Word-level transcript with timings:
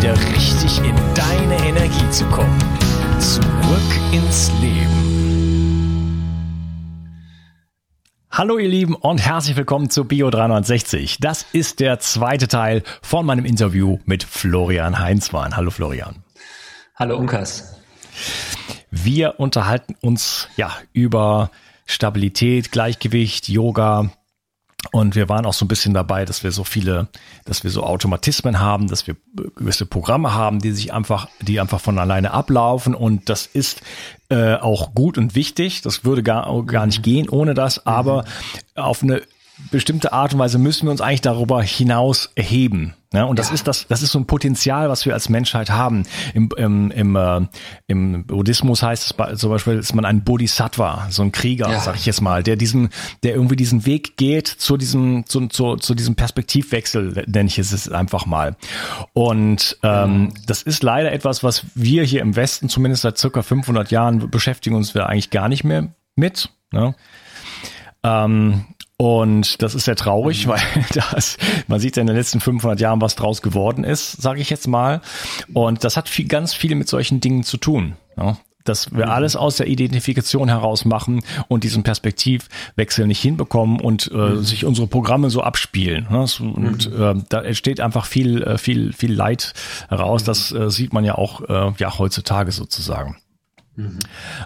wieder 0.00 0.16
richtig 0.34 0.78
in 0.78 0.96
deine 1.14 1.56
Energie 1.68 2.10
zu 2.10 2.24
kommen. 2.26 2.58
Zurück 3.18 3.42
ins 4.12 4.50
Leben. 4.62 6.24
Hallo 8.30 8.56
ihr 8.56 8.68
Lieben 8.68 8.94
und 8.94 9.18
herzlich 9.18 9.58
willkommen 9.58 9.90
zu 9.90 10.06
Bio 10.06 10.30
360. 10.30 11.18
Das 11.20 11.44
ist 11.52 11.80
der 11.80 11.98
zweite 11.98 12.48
Teil 12.48 12.82
von 13.02 13.26
meinem 13.26 13.44
Interview 13.44 13.98
mit 14.06 14.24
Florian 14.24 14.98
Heinzmann. 14.98 15.54
Hallo 15.54 15.70
Florian. 15.70 16.24
Hallo 16.94 17.18
Unkas. 17.18 17.76
Wir 18.90 19.38
unterhalten 19.38 19.96
uns 20.00 20.48
ja 20.56 20.70
über 20.94 21.50
Stabilität, 21.84 22.72
Gleichgewicht, 22.72 23.50
Yoga, 23.50 24.10
und 24.92 25.14
wir 25.14 25.28
waren 25.28 25.46
auch 25.46 25.52
so 25.52 25.64
ein 25.64 25.68
bisschen 25.68 25.94
dabei, 25.94 26.24
dass 26.24 26.42
wir 26.42 26.50
so 26.52 26.64
viele, 26.64 27.08
dass 27.44 27.62
wir 27.62 27.70
so 27.70 27.84
Automatismen 27.84 28.60
haben, 28.60 28.88
dass 28.88 29.06
wir 29.06 29.14
gewisse 29.54 29.86
Programme 29.86 30.34
haben, 30.34 30.58
die 30.58 30.72
sich 30.72 30.92
einfach, 30.92 31.28
die 31.40 31.60
einfach 31.60 31.80
von 31.80 31.98
alleine 31.98 32.32
ablaufen. 32.32 32.94
Und 32.94 33.28
das 33.28 33.46
ist 33.46 33.82
äh, 34.30 34.54
auch 34.54 34.94
gut 34.94 35.18
und 35.18 35.34
wichtig. 35.34 35.82
Das 35.82 36.04
würde 36.04 36.22
gar, 36.22 36.64
gar 36.64 36.86
nicht 36.86 37.02
gehen 37.02 37.28
ohne 37.28 37.54
das. 37.54 37.86
Aber 37.86 38.24
auf 38.74 39.02
eine 39.02 39.22
bestimmte 39.70 40.12
Art 40.12 40.32
und 40.32 40.38
Weise 40.40 40.58
müssen 40.58 40.86
wir 40.86 40.90
uns 40.90 41.00
eigentlich 41.00 41.20
darüber 41.20 41.62
hinaus 41.62 42.30
erheben. 42.34 42.94
Ne? 43.12 43.26
Und 43.26 43.40
das 43.40 43.48
ja. 43.48 43.54
ist 43.54 43.66
das, 43.66 43.88
das 43.88 44.02
ist 44.02 44.12
so 44.12 44.20
ein 44.20 44.26
Potenzial, 44.26 44.88
was 44.88 45.04
wir 45.04 45.14
als 45.14 45.28
Menschheit 45.28 45.70
haben. 45.70 46.04
Im, 46.32 46.48
im, 46.56 46.90
im, 46.92 47.16
äh, 47.16 47.40
im 47.88 48.24
Buddhismus 48.24 48.84
heißt 48.84 49.16
es 49.32 49.38
zum 49.38 49.50
Beispiel, 49.50 49.74
ist 49.74 49.94
man 49.94 50.04
ein 50.04 50.22
Bodhisattva, 50.22 51.08
so 51.10 51.22
ein 51.22 51.32
Krieger, 51.32 51.70
ja. 51.70 51.80
sag 51.80 51.96
ich 51.96 52.06
jetzt 52.06 52.20
mal, 52.20 52.44
der 52.44 52.54
diesen, 52.54 52.90
der 53.24 53.34
irgendwie 53.34 53.56
diesen 53.56 53.84
Weg 53.84 54.16
geht 54.16 54.46
zu 54.46 54.76
diesem, 54.76 55.26
zu, 55.26 55.48
zu, 55.48 55.74
zu 55.76 55.94
diesem 55.96 56.14
Perspektivwechsel, 56.14 57.24
nenne 57.26 57.48
ich 57.48 57.58
es 57.58 57.88
einfach 57.88 58.26
mal. 58.26 58.56
Und 59.12 59.76
ähm, 59.82 60.12
mhm. 60.12 60.32
das 60.46 60.62
ist 60.62 60.84
leider 60.84 61.10
etwas, 61.10 61.42
was 61.42 61.64
wir 61.74 62.04
hier 62.04 62.20
im 62.20 62.36
Westen 62.36 62.68
zumindest 62.68 63.02
seit 63.02 63.18
circa 63.18 63.42
500 63.42 63.90
Jahren 63.90 64.30
beschäftigen 64.30 64.76
uns 64.76 64.94
wir 64.94 65.08
eigentlich 65.08 65.30
gar 65.30 65.48
nicht 65.48 65.64
mehr 65.64 65.88
mit. 66.14 66.48
Ne? 66.70 66.94
Ähm, 68.04 68.66
und 69.00 69.62
das 69.62 69.74
ist 69.74 69.86
sehr 69.86 69.96
traurig, 69.96 70.44
mhm. 70.44 70.50
weil 70.50 70.60
das, 70.92 71.38
man 71.68 71.80
sieht 71.80 71.96
ja 71.96 72.02
in 72.02 72.06
den 72.06 72.16
letzten 72.16 72.38
500 72.38 72.78
Jahren, 72.80 73.00
was 73.00 73.16
draus 73.16 73.40
geworden 73.40 73.82
ist, 73.82 74.20
sage 74.20 74.42
ich 74.42 74.50
jetzt 74.50 74.68
mal. 74.68 75.00
Und 75.54 75.84
das 75.84 75.96
hat 75.96 76.06
viel, 76.06 76.28
ganz 76.28 76.52
viel 76.52 76.74
mit 76.74 76.86
solchen 76.86 77.18
Dingen 77.18 77.42
zu 77.42 77.56
tun. 77.56 77.94
Ja? 78.18 78.36
dass 78.64 78.92
wir 78.92 79.06
mhm. 79.06 79.12
alles 79.12 79.36
aus 79.36 79.56
der 79.56 79.68
Identifikation 79.68 80.50
heraus 80.50 80.84
machen 80.84 81.22
und 81.48 81.64
diesen 81.64 81.82
Perspektivwechsel 81.82 83.06
nicht 83.06 83.22
hinbekommen 83.22 83.80
und 83.80 84.10
äh, 84.12 84.16
mhm. 84.16 84.42
sich 84.42 84.66
unsere 84.66 84.86
Programme 84.86 85.30
so 85.30 85.40
abspielen. 85.40 86.06
Ne? 86.10 86.26
Und 86.40 86.92
mhm. 86.92 87.02
äh, 87.02 87.14
da 87.30 87.40
entsteht 87.40 87.80
einfach 87.80 88.04
viel, 88.04 88.42
äh, 88.42 88.58
viel, 88.58 88.92
viel 88.92 89.14
Leid 89.14 89.54
heraus. 89.88 90.24
Das 90.24 90.52
äh, 90.52 90.70
sieht 90.70 90.92
man 90.92 91.06
ja 91.06 91.14
auch 91.14 91.40
äh, 91.48 91.72
ja 91.78 91.98
heutzutage 91.98 92.52
sozusagen. 92.52 93.16
Mhm. 93.76 93.98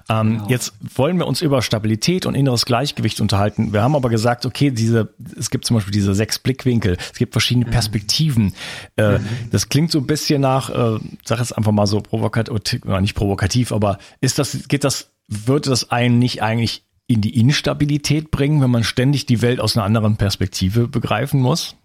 Ähm, 0.09 0.33
genau. 0.33 0.49
Jetzt 0.49 0.75
wollen 0.95 1.19
wir 1.19 1.27
uns 1.27 1.41
über 1.43 1.63
Stabilität 1.63 2.27
und 2.27 2.35
inneres 2.35 2.65
Gleichgewicht 2.65 3.21
unterhalten. 3.21 3.73
Wir 3.73 3.83
haben 3.83 3.97
aber 3.97 4.09
gesagt, 4.09 4.47
okay, 4.47 4.71
diese, 4.71 5.15
es 5.39 5.51
gibt 5.51 5.65
zum 5.65 5.77
Beispiel 5.77 5.93
diese 5.93 6.15
sechs 6.15 6.39
Blickwinkel, 6.39 6.97
es 7.13 7.19
gibt 7.19 7.33
verschiedene 7.33 7.67
mhm. 7.67 7.71
Perspektiven. 7.71 8.55
Äh, 8.97 9.19
mhm. 9.19 9.27
Das 9.51 9.69
klingt 9.69 9.91
so 9.91 9.99
ein 9.99 10.07
bisschen 10.07 10.41
nach, 10.41 10.71
äh, 10.71 10.99
sag 11.25 11.39
jetzt 11.39 11.57
einfach 11.57 11.73
mal 11.73 11.87
so 11.87 12.01
provokativ, 12.01 12.85
nicht 13.01 13.15
provokativ, 13.15 13.73
aber 13.73 13.99
ist 14.21 14.39
das, 14.39 14.69
geht 14.69 14.85
das, 14.85 15.11
würde 15.29 15.71
das 15.71 15.91
einen 15.91 16.19
nicht 16.19 16.43
eigentlich 16.43 16.85
in 17.07 17.21
die 17.21 17.39
Instabilität 17.39 18.31
bringen, 18.31 18.63
wenn 18.63 18.71
man 18.71 18.85
ständig 18.85 19.27
die 19.27 19.43
Welt 19.43 19.61
aus 19.61 19.77
einer 19.77 19.85
anderen 19.85 20.17
Perspektive 20.17 20.89
begreifen 20.89 21.41
muss? 21.41 21.77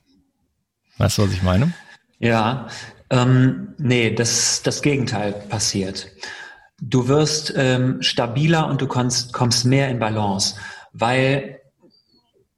Weißt 0.98 1.18
du, 1.18 1.24
was 1.24 1.32
ich 1.32 1.44
meine? 1.44 1.74
Ja, 2.20 2.68
ähm, 3.10 3.70
nee, 3.78 4.14
das, 4.14 4.62
das 4.64 4.82
Gegenteil 4.82 5.34
passiert. 5.34 6.12
Du 6.81 7.07
wirst 7.07 7.53
ähm, 7.56 8.01
stabiler 8.01 8.67
und 8.67 8.81
du 8.81 8.88
kommst, 8.88 9.34
kommst 9.34 9.66
mehr 9.66 9.90
in 9.90 10.00
Balance, 10.00 10.56
weil 10.94 11.59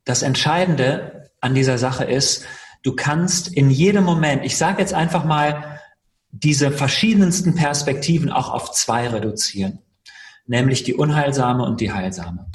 das 0.05 0.21
Entscheidende 0.21 1.29
an 1.41 1.55
dieser 1.55 1.77
Sache 1.77 2.03
ist, 2.03 2.45
du 2.83 2.95
kannst 2.95 3.47
in 3.47 3.69
jedem 3.69 4.03
Moment, 4.03 4.45
ich 4.45 4.57
sage 4.57 4.81
jetzt 4.81 4.93
einfach 4.93 5.23
mal, 5.23 5.79
diese 6.31 6.71
verschiedensten 6.71 7.55
Perspektiven 7.55 8.31
auch 8.31 8.49
auf 8.49 8.71
zwei 8.71 9.07
reduzieren, 9.07 9.79
nämlich 10.45 10.83
die 10.83 10.93
unheilsame 10.93 11.63
und 11.63 11.81
die 11.81 11.91
heilsame. 11.91 12.47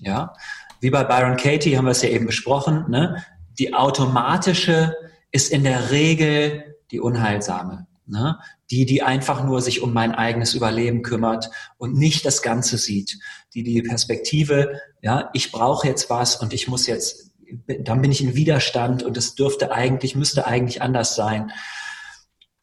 Ja, 0.00 0.34
wie 0.80 0.90
bei 0.90 1.04
Byron 1.04 1.36
Katie 1.36 1.76
haben 1.76 1.86
wir 1.86 1.90
es 1.90 2.02
ja 2.02 2.08
eben 2.08 2.26
besprochen. 2.26 2.88
Ne? 2.88 3.24
Die 3.58 3.74
automatische 3.74 4.96
ist 5.32 5.50
in 5.50 5.64
der 5.64 5.90
Regel 5.90 6.76
die 6.90 7.00
unheilsame. 7.00 7.86
Ne? 8.06 8.38
Die, 8.70 8.84
die 8.84 9.02
einfach 9.02 9.44
nur 9.44 9.62
sich 9.62 9.80
um 9.82 9.92
mein 9.94 10.14
eigenes 10.14 10.54
Überleben 10.54 11.02
kümmert 11.02 11.50
und 11.78 11.94
nicht 11.94 12.26
das 12.26 12.42
Ganze 12.42 12.76
sieht. 12.76 13.18
Die 13.54 13.62
die 13.62 13.80
Perspektive, 13.82 14.80
ja, 15.00 15.30
ich 15.32 15.52
brauche 15.52 15.86
jetzt 15.86 16.10
was 16.10 16.36
und 16.36 16.52
ich 16.52 16.68
muss 16.68 16.86
jetzt, 16.86 17.30
dann 17.66 18.02
bin 18.02 18.12
ich 18.12 18.22
in 18.22 18.34
Widerstand 18.34 19.02
und 19.02 19.16
es 19.16 19.34
dürfte 19.34 19.72
eigentlich, 19.72 20.14
müsste 20.14 20.46
eigentlich 20.46 20.82
anders 20.82 21.14
sein. 21.14 21.50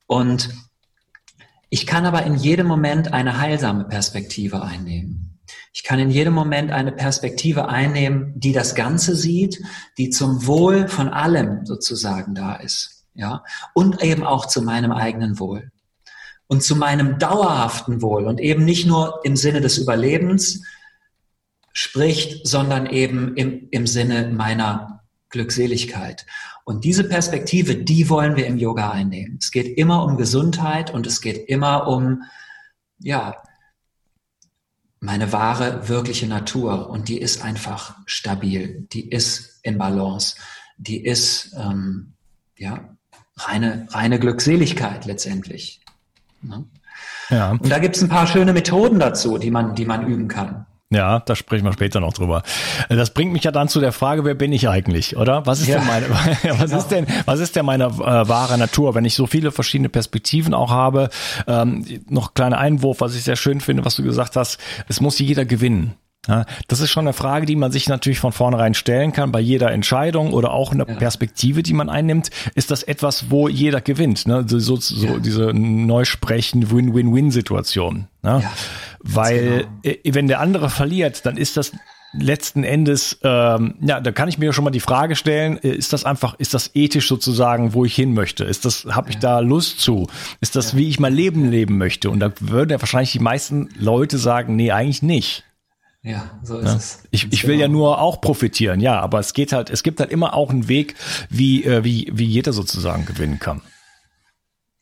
Und 0.05 0.49
ich 1.69 1.87
kann 1.87 2.05
aber 2.05 2.23
in 2.23 2.35
jedem 2.35 2.67
Moment 2.67 3.11
eine 3.11 3.39
heilsame 3.39 3.85
Perspektive 3.85 4.61
einnehmen. 4.61 5.39
Ich 5.73 5.83
kann 5.83 5.99
in 5.99 6.09
jedem 6.09 6.33
Moment 6.33 6.71
eine 6.71 6.91
Perspektive 6.91 7.67
einnehmen, 7.67 8.33
die 8.35 8.53
das 8.53 8.75
Ganze 8.75 9.15
sieht, 9.15 9.61
die 9.97 10.09
zum 10.09 10.47
Wohl 10.47 10.87
von 10.87 11.09
allem 11.09 11.65
sozusagen 11.65 12.33
da 12.33 12.55
ist. 12.55 13.05
Ja, 13.13 13.43
und 13.73 14.03
eben 14.03 14.23
auch 14.23 14.45
zu 14.45 14.61
meinem 14.61 14.91
eigenen 14.91 15.39
Wohl 15.39 15.71
und 16.47 16.63
zu 16.63 16.75
meinem 16.75 17.17
dauerhaften 17.19 18.01
Wohl 18.01 18.25
und 18.25 18.39
eben 18.39 18.65
nicht 18.65 18.85
nur 18.85 19.21
im 19.23 19.35
Sinne 19.35 19.61
des 19.61 19.77
Überlebens 19.77 20.63
spricht, 21.73 22.47
sondern 22.47 22.85
eben 22.85 23.35
im, 23.35 23.67
im 23.71 23.87
Sinne 23.87 24.29
meiner 24.29 25.03
Glückseligkeit. 25.29 26.25
Und 26.63 26.83
diese 26.83 27.03
Perspektive, 27.03 27.75
die 27.75 28.09
wollen 28.09 28.35
wir 28.35 28.47
im 28.47 28.57
Yoga 28.57 28.91
einnehmen. 28.91 29.37
Es 29.39 29.51
geht 29.51 29.77
immer 29.77 30.03
um 30.03 30.17
Gesundheit 30.17 30.91
und 30.91 31.05
es 31.05 31.21
geht 31.21 31.49
immer 31.49 31.87
um, 31.87 32.23
ja, 32.99 33.35
meine 34.99 35.31
wahre, 35.31 35.87
wirkliche 35.87 36.27
Natur. 36.27 36.89
Und 36.89 37.09
die 37.09 37.19
ist 37.19 37.43
einfach 37.43 37.97
stabil. 38.05 38.87
Die 38.93 39.09
ist 39.09 39.59
in 39.61 39.77
Balance. 39.77 40.37
Die 40.77 41.03
ist, 41.03 41.55
ähm, 41.57 42.13
ja, 42.57 42.97
reine, 43.35 43.85
reine 43.91 44.19
Glückseligkeit 44.19 45.05
letztendlich. 45.05 45.81
Ne? 46.47 46.65
Ja. 47.29 47.51
Und 47.51 47.69
da 47.69 47.79
gibt 47.79 47.95
es 47.95 48.03
ein 48.03 48.09
paar 48.09 48.27
schöne 48.27 48.53
Methoden 48.53 48.99
dazu, 48.99 49.37
die 49.37 49.51
man, 49.51 49.75
die 49.75 49.85
man 49.85 50.05
üben 50.07 50.27
kann. 50.27 50.65
Ja, 50.91 51.19
da 51.19 51.35
sprechen 51.35 51.65
wir 51.65 51.73
später 51.73 51.99
noch 51.99 52.13
drüber. 52.13 52.43
Das 52.89 53.11
bringt 53.11 53.33
mich 53.33 53.43
ja 53.43 53.51
dann 53.51 53.67
zu 53.67 53.79
der 53.79 53.91
Frage, 53.91 54.23
wer 54.23 54.35
bin 54.35 54.53
ich 54.53 54.69
eigentlich, 54.69 55.17
oder? 55.17 55.45
Was 55.47 55.59
ist 55.59 55.67
ja. 55.67 55.79
denn 55.79 55.87
meine, 55.87 56.09
was 56.59 56.71
ist 56.71 56.87
denn, 56.89 57.07
was 57.25 57.39
ist 57.39 57.55
denn 57.55 57.65
meine 57.65 57.85
äh, 57.85 57.89
wahre 58.29 58.57
Natur, 58.57 58.93
wenn 58.93 59.03
ich 59.03 59.15
so 59.15 59.25
viele 59.25 59.51
verschiedene 59.51 59.89
Perspektiven 59.89 60.53
auch 60.53 60.69
habe? 60.69 61.09
Ähm, 61.47 61.83
noch 62.07 62.35
kleiner 62.35 62.59
Einwurf, 62.59 63.01
was 63.01 63.15
ich 63.15 63.23
sehr 63.23 63.35
schön 63.35 63.61
finde, 63.61 63.83
was 63.83 63.95
du 63.95 64.03
gesagt 64.03 64.35
hast, 64.35 64.59
es 64.87 65.01
muss 65.01 65.17
jeder 65.17 65.43
gewinnen. 65.43 65.95
Ja, 66.27 66.45
das 66.67 66.79
ist 66.79 66.89
schon 66.89 67.05
eine 67.05 67.13
Frage, 67.13 67.45
die 67.45 67.55
man 67.55 67.71
sich 67.71 67.87
natürlich 67.87 68.19
von 68.19 68.31
vornherein 68.31 68.73
stellen 68.73 69.11
kann 69.11 69.31
bei 69.31 69.39
jeder 69.39 69.71
Entscheidung 69.71 70.33
oder 70.33 70.51
auch 70.51 70.71
eine 70.71 70.87
ja. 70.87 70.95
Perspektive, 70.95 71.61
die 71.61 71.73
man 71.73 71.89
einnimmt. 71.89 72.29
Ist 72.55 72.71
das 72.71 72.83
etwas, 72.83 73.29
wo 73.29 73.47
jeder 73.47 73.81
gewinnt? 73.81 74.27
Ne? 74.27 74.43
So, 74.47 74.59
so, 74.59 74.75
so 74.77 75.07
ja. 75.07 75.17
diese 75.19 75.53
Neusprechen 75.53 76.71
Win-Win-Win-Situation. 76.71 78.07
Ne? 78.23 78.43
Weil 78.99 79.67
genau. 79.83 79.95
Äh, 80.03 80.13
wenn 80.13 80.27
der 80.27 80.39
andere 80.39 80.69
verliert, 80.69 81.25
dann 81.25 81.37
ist 81.37 81.57
das 81.57 81.71
letzten 82.19 82.63
Endes, 82.63 83.19
ähm, 83.23 83.75
ja, 83.81 83.99
da 83.99 84.11
kann 84.11 84.29
ich 84.29 84.37
mir 84.37 84.53
schon 84.53 84.63
mal 84.63 84.71
die 84.71 84.79
Frage 84.79 85.15
stellen, 85.15 85.57
äh, 85.63 85.69
ist 85.69 85.93
das 85.93 86.05
einfach, 86.05 86.35
ist 86.39 86.53
das 86.53 86.71
ethisch 86.73 87.07
sozusagen, 87.07 87.73
wo 87.73 87.85
ich 87.85 87.95
hin 87.95 88.13
möchte? 88.13 88.45
Ist 88.45 88.65
das, 88.65 88.85
habe 88.89 89.09
ich 89.09 89.17
da 89.17 89.39
Lust 89.39 89.79
zu? 89.79 90.07
Ist 90.41 90.55
das, 90.55 90.75
wie 90.75 90.87
ich 90.87 90.99
mein 90.99 91.13
Leben 91.13 91.49
leben 91.49 91.77
möchte? 91.77 92.09
Und 92.09 92.19
da 92.19 92.31
würden 92.39 92.71
ja 92.71 92.81
wahrscheinlich 92.81 93.11
die 93.11 93.19
meisten 93.19 93.69
Leute 93.77 94.17
sagen, 94.17 94.55
nee, 94.55 94.71
eigentlich 94.71 95.01
nicht. 95.01 95.43
Ja, 96.05 96.39
so 96.43 96.59
ist 96.59 96.65
ja. 96.65 96.75
es. 96.75 97.03
Ich, 97.09 97.33
ich 97.33 97.47
will 97.47 97.59
ja 97.59 97.67
nur 97.67 97.99
auch 97.99 98.21
profitieren, 98.21 98.79
ja, 98.79 98.99
aber 98.99 99.19
es 99.19 99.33
geht 99.33 99.51
halt, 99.51 99.71
es 99.71 99.81
gibt 99.81 99.99
halt 99.99 100.11
immer 100.11 100.35
auch 100.35 100.51
einen 100.51 100.67
Weg, 100.67 100.93
wie, 101.29 101.63
äh, 101.63 101.83
wie, 101.83 102.11
wie 102.13 102.25
jeder 102.25 102.53
sozusagen 102.53 103.05
gewinnen 103.05 103.39
kann. 103.39 103.61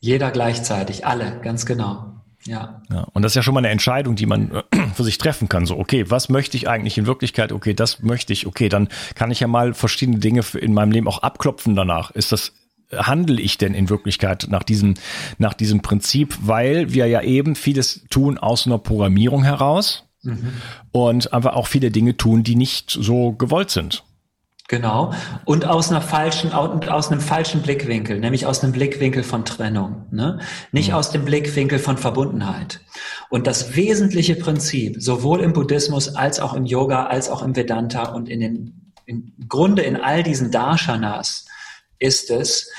Jeder 0.00 0.30
gleichzeitig, 0.30 1.06
alle, 1.06 1.40
ganz 1.40 1.64
genau. 1.64 2.12
Ja. 2.44 2.82
ja. 2.90 3.06
Und 3.14 3.22
das 3.22 3.32
ist 3.32 3.36
ja 3.36 3.42
schon 3.42 3.54
mal 3.54 3.60
eine 3.60 3.70
Entscheidung, 3.70 4.16
die 4.16 4.26
man 4.26 4.50
äh, 4.52 4.62
für 4.94 5.02
sich 5.02 5.16
treffen 5.16 5.48
kann. 5.48 5.64
So, 5.64 5.78
okay, 5.78 6.10
was 6.10 6.28
möchte 6.28 6.58
ich 6.58 6.68
eigentlich 6.68 6.98
in 6.98 7.06
Wirklichkeit? 7.06 7.52
Okay, 7.52 7.72
das 7.72 8.02
möchte 8.02 8.34
ich. 8.34 8.46
Okay, 8.46 8.68
dann 8.68 8.88
kann 9.14 9.30
ich 9.30 9.40
ja 9.40 9.46
mal 9.46 9.72
verschiedene 9.72 10.18
Dinge 10.18 10.42
in 10.60 10.74
meinem 10.74 10.92
Leben 10.92 11.08
auch 11.08 11.22
abklopfen 11.22 11.74
danach. 11.74 12.10
Ist 12.10 12.32
das 12.32 12.52
handle 12.92 13.40
ich 13.40 13.56
denn 13.56 13.72
in 13.72 13.88
Wirklichkeit 13.88 14.46
nach 14.50 14.62
diesem, 14.62 14.94
nach 15.38 15.54
diesem 15.54 15.80
Prinzip, 15.80 16.36
weil 16.42 16.92
wir 16.92 17.06
ja 17.06 17.22
eben 17.22 17.56
vieles 17.56 18.04
tun 18.10 18.36
aus 18.36 18.66
einer 18.66 18.78
Programmierung 18.78 19.42
heraus. 19.42 20.04
Mhm. 20.24 20.52
Und 20.92 21.32
einfach 21.32 21.54
auch 21.54 21.66
viele 21.66 21.90
Dinge 21.90 22.16
tun, 22.16 22.42
die 22.42 22.56
nicht 22.56 22.90
so 22.90 23.32
gewollt 23.32 23.70
sind. 23.70 24.04
Genau. 24.68 25.12
Und 25.44 25.66
aus 25.66 25.90
einer 25.90 26.00
falschen, 26.00 26.52
aus 26.52 27.12
einem 27.12 27.20
falschen 27.20 27.60
Blickwinkel, 27.60 28.18
nämlich 28.18 28.46
aus 28.46 28.64
einem 28.64 28.72
Blickwinkel 28.72 29.22
von 29.22 29.44
Trennung, 29.44 30.06
ne? 30.10 30.40
Nicht 30.72 30.88
mhm. 30.88 30.94
aus 30.94 31.10
dem 31.10 31.26
Blickwinkel 31.26 31.78
von 31.78 31.98
Verbundenheit. 31.98 32.80
Und 33.28 33.46
das 33.46 33.76
wesentliche 33.76 34.36
Prinzip, 34.36 34.96
sowohl 35.02 35.40
im 35.40 35.52
Buddhismus 35.52 36.14
als 36.14 36.40
auch 36.40 36.54
im 36.54 36.64
Yoga, 36.64 37.06
als 37.06 37.28
auch 37.28 37.42
im 37.42 37.54
Vedanta 37.54 38.12
und 38.12 38.30
in 38.30 38.40
den, 38.40 38.92
im 39.04 39.34
Grunde 39.48 39.82
in 39.82 39.96
all 39.96 40.22
diesen 40.22 40.50
Darshanas, 40.50 41.44
ist 41.98 42.30
es, 42.30 42.70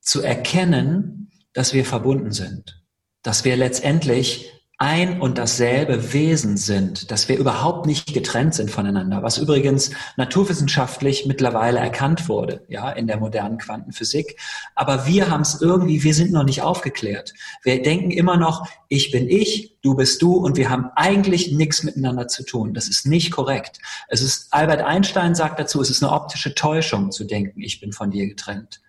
zu 0.00 0.22
erkennen, 0.22 1.30
dass 1.52 1.74
wir 1.74 1.84
verbunden 1.84 2.32
sind. 2.32 2.82
Dass 3.22 3.44
wir 3.44 3.56
letztendlich 3.56 4.50
ein 4.82 5.20
und 5.20 5.38
dasselbe 5.38 6.12
Wesen 6.12 6.56
sind, 6.56 7.12
dass 7.12 7.28
wir 7.28 7.38
überhaupt 7.38 7.86
nicht 7.86 8.12
getrennt 8.12 8.52
sind 8.52 8.68
voneinander, 8.68 9.22
was 9.22 9.38
übrigens 9.38 9.92
naturwissenschaftlich 10.16 11.24
mittlerweile 11.24 11.78
erkannt 11.78 12.28
wurde, 12.28 12.64
ja, 12.66 12.90
in 12.90 13.06
der 13.06 13.18
modernen 13.18 13.58
Quantenphysik. 13.58 14.40
Aber 14.74 15.06
wir 15.06 15.30
haben 15.30 15.42
es 15.42 15.62
irgendwie, 15.62 16.02
wir 16.02 16.14
sind 16.14 16.32
noch 16.32 16.42
nicht 16.42 16.62
aufgeklärt. 16.62 17.32
Wir 17.62 17.80
denken 17.80 18.10
immer 18.10 18.36
noch, 18.36 18.66
ich 18.88 19.12
bin 19.12 19.28
ich, 19.28 19.76
du 19.82 19.94
bist 19.94 20.20
du 20.20 20.34
und 20.34 20.56
wir 20.56 20.68
haben 20.68 20.90
eigentlich 20.96 21.52
nichts 21.52 21.84
miteinander 21.84 22.26
zu 22.26 22.44
tun. 22.44 22.74
Das 22.74 22.88
ist 22.88 23.06
nicht 23.06 23.30
korrekt. 23.30 23.78
Es 24.08 24.20
ist, 24.20 24.48
Albert 24.50 24.82
Einstein 24.82 25.36
sagt 25.36 25.60
dazu, 25.60 25.80
es 25.80 25.90
ist 25.90 26.02
eine 26.02 26.10
optische 26.10 26.56
Täuschung 26.56 27.12
zu 27.12 27.22
denken, 27.22 27.60
ich 27.60 27.78
bin 27.78 27.92
von 27.92 28.10
dir 28.10 28.26
getrennt. 28.26 28.80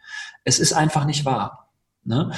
Es 0.43 0.57
ist 0.57 0.73
einfach 0.73 1.05
nicht 1.05 1.23
wahr. 1.23 1.69
Ne? 2.03 2.31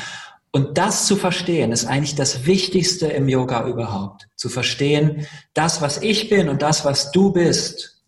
Und 0.56 0.78
das 0.78 1.06
zu 1.06 1.18
verstehen, 1.18 1.74
ist 1.74 1.84
eigentlich 1.84 2.16
das 2.16 2.46
Wichtigste 2.46 3.08
im 3.08 3.28
Yoga 3.28 3.68
überhaupt. 3.68 4.30
Zu 4.38 4.48
verstehen, 4.48 5.28
das, 5.54 5.82
was 5.82 6.02
ich 6.02 6.30
bin 6.30 6.48
und 6.48 6.62
das, 6.62 6.86
was 6.86 7.12
du 7.12 7.34
bist, 7.34 8.02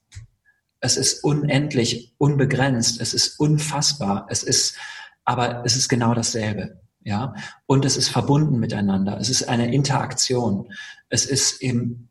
es 0.79 0.95
ist 0.95 1.25
unendlich, 1.25 2.13
unbegrenzt, 2.17 3.01
es 3.01 3.13
ist 3.13 3.37
unfassbar, 3.37 4.27
es 4.29 4.43
ist, 4.43 4.77
aber 5.25 5.65
es 5.65 5.75
ist 5.75 5.89
genau 5.89 6.13
dasselbe. 6.13 6.79
Ja, 7.01 7.33
und 7.65 7.83
es 7.83 7.97
ist 7.97 8.07
verbunden 8.07 8.59
miteinander. 8.59 9.17
Es 9.19 9.27
ist 9.27 9.49
eine 9.49 9.73
Interaktion. 9.73 10.71
Es 11.09 11.25
ist 11.25 11.61
eben 11.61 12.07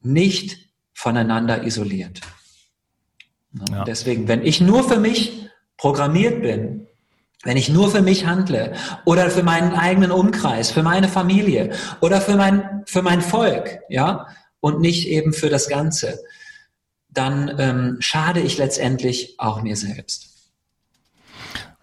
nicht 0.00 0.70
voneinander 0.94 1.64
isoliert. 1.64 2.22
Ja. 3.70 3.84
Deswegen, 3.84 4.26
wenn 4.26 4.42
ich 4.42 4.62
nur 4.62 4.88
für 4.88 4.98
mich 4.98 5.50
programmiert 5.76 6.40
bin, 6.40 6.85
wenn 7.44 7.56
ich 7.56 7.68
nur 7.68 7.90
für 7.90 8.02
mich 8.02 8.26
handle 8.26 8.74
oder 9.04 9.30
für 9.30 9.42
meinen 9.42 9.72
eigenen 9.72 10.10
Umkreis, 10.10 10.70
für 10.70 10.82
meine 10.82 11.08
Familie 11.08 11.72
oder 12.00 12.20
für 12.20 12.36
mein, 12.36 12.82
für 12.86 13.02
mein 13.02 13.20
Volk, 13.20 13.80
ja, 13.88 14.26
und 14.60 14.80
nicht 14.80 15.08
eben 15.08 15.32
für 15.32 15.48
das 15.48 15.68
Ganze, 15.68 16.18
dann 17.08 17.54
ähm, 17.58 17.96
schade 18.00 18.40
ich 18.40 18.58
letztendlich 18.58 19.34
auch 19.38 19.62
mir 19.62 19.76
selbst. 19.76 20.35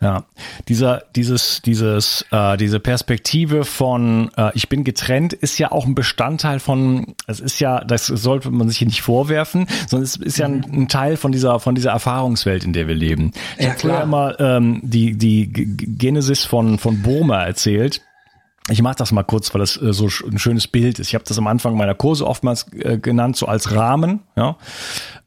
Ja, 0.04 0.26
dieser, 0.68 1.04
dieses, 1.16 1.62
dieses, 1.62 2.26
äh, 2.32 2.58
diese 2.58 2.82
Perspektive 2.82 3.64
von 3.64 4.30
äh, 4.36 4.52
ich 4.54 4.68
bin 4.68 4.84
getrennt 4.84 5.32
ist 5.32 5.58
ja 5.60 5.72
auch 5.72 5.86
ein 5.86 5.96
Bestandteil 5.96 6.60
von, 6.60 7.16
es 7.26 7.40
ist 7.40 7.60
ja, 7.60 7.84
das 7.86 8.08
sollte 8.08 8.52
man 8.52 8.68
sich 8.68 8.80
hier 8.80 8.88
nicht 8.88 9.02
vorwerfen, 9.02 9.66
sondern 9.88 10.04
es 10.04 10.18
ist 10.18 10.38
ja 10.38 10.46
ein, 10.46 10.66
ein 10.70 10.88
Teil 10.90 11.16
von 11.16 11.32
dieser, 11.32 11.62
von 11.62 11.74
dieser 11.74 11.92
Erfahrungswelt, 11.92 12.66
in 12.66 12.74
der 12.74 12.90
wir 12.90 12.96
leben. 12.96 13.32
Ich 13.58 13.64
ja, 13.64 13.70
habe 13.72 13.80
früher 13.80 14.02
immer 14.02 14.40
ähm, 14.42 14.82
die, 14.84 15.18
die 15.18 15.48
Genesis 15.52 16.44
von, 16.44 16.80
von 16.80 17.02
Burma 17.02 17.42
erzählt. 17.44 18.02
Ich 18.70 18.82
mache 18.82 18.96
das 18.96 19.14
mal 19.14 19.24
kurz, 19.24 19.54
weil 19.54 19.60
das 19.60 19.82
äh, 19.82 19.94
so 19.94 20.06
ein 20.06 20.38
schönes 20.38 20.68
Bild 20.68 21.00
ist. 21.00 21.08
Ich 21.08 21.16
habe 21.16 21.26
das 21.26 21.38
am 21.38 21.48
Anfang 21.48 21.78
meiner 21.78 21.96
Kurse 21.96 22.28
oftmals 22.28 22.68
äh, 22.74 22.98
genannt, 22.98 23.38
so 23.38 23.46
als 23.46 23.74
Rahmen, 23.74 24.20
ja, 24.36 24.58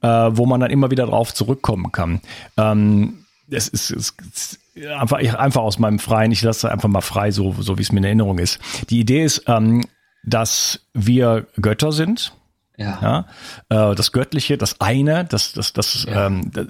äh, 0.03 0.37
wo 0.37 0.45
man 0.45 0.61
dann 0.61 0.71
immer 0.71 0.91
wieder 0.91 1.07
drauf 1.07 1.33
zurückkommen 1.33 1.93
kann. 1.93 2.21
Ähm, 2.59 3.25
es 3.51 3.69
ist, 3.69 3.91
es 3.91 4.15
ist 4.35 4.59
einfach, 4.99 5.19
einfach 5.19 5.63
aus 5.63 5.79
meinem 5.79 5.99
Freien, 5.99 6.33
ich 6.33 6.43
lasse 6.43 6.71
einfach 6.71 6.89
mal 6.89 7.01
frei, 7.01 7.31
so, 7.31 7.55
so 7.59 7.79
wie 7.79 7.83
es 7.83 7.93
mir 7.93 7.99
in 7.99 8.05
Erinnerung 8.05 8.39
ist. 8.39 8.61
Die 8.91 9.01
Idee 9.01 9.25
ist, 9.25 9.45
ähm, 9.47 9.85
dass 10.25 10.87
wir 10.93 11.47
Götter 11.61 11.93
sind. 11.93 12.33
Ja. 12.77 13.27
ja 13.71 13.91
äh, 13.91 13.95
das 13.95 14.13
Göttliche, 14.13 14.59
das 14.59 14.81
eine, 14.81 15.25
das, 15.25 15.53
das, 15.53 15.73
das, 15.73 16.05
ja. 16.09 16.27
ähm, 16.27 16.51
das, 16.53 16.67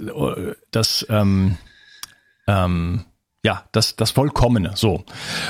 das 0.71 1.07
ähm, 1.09 1.59
ähm, 2.47 3.05
ja, 3.47 3.63
das, 3.71 3.95
das 3.95 4.11
Vollkommene, 4.11 4.73
so. 4.75 5.05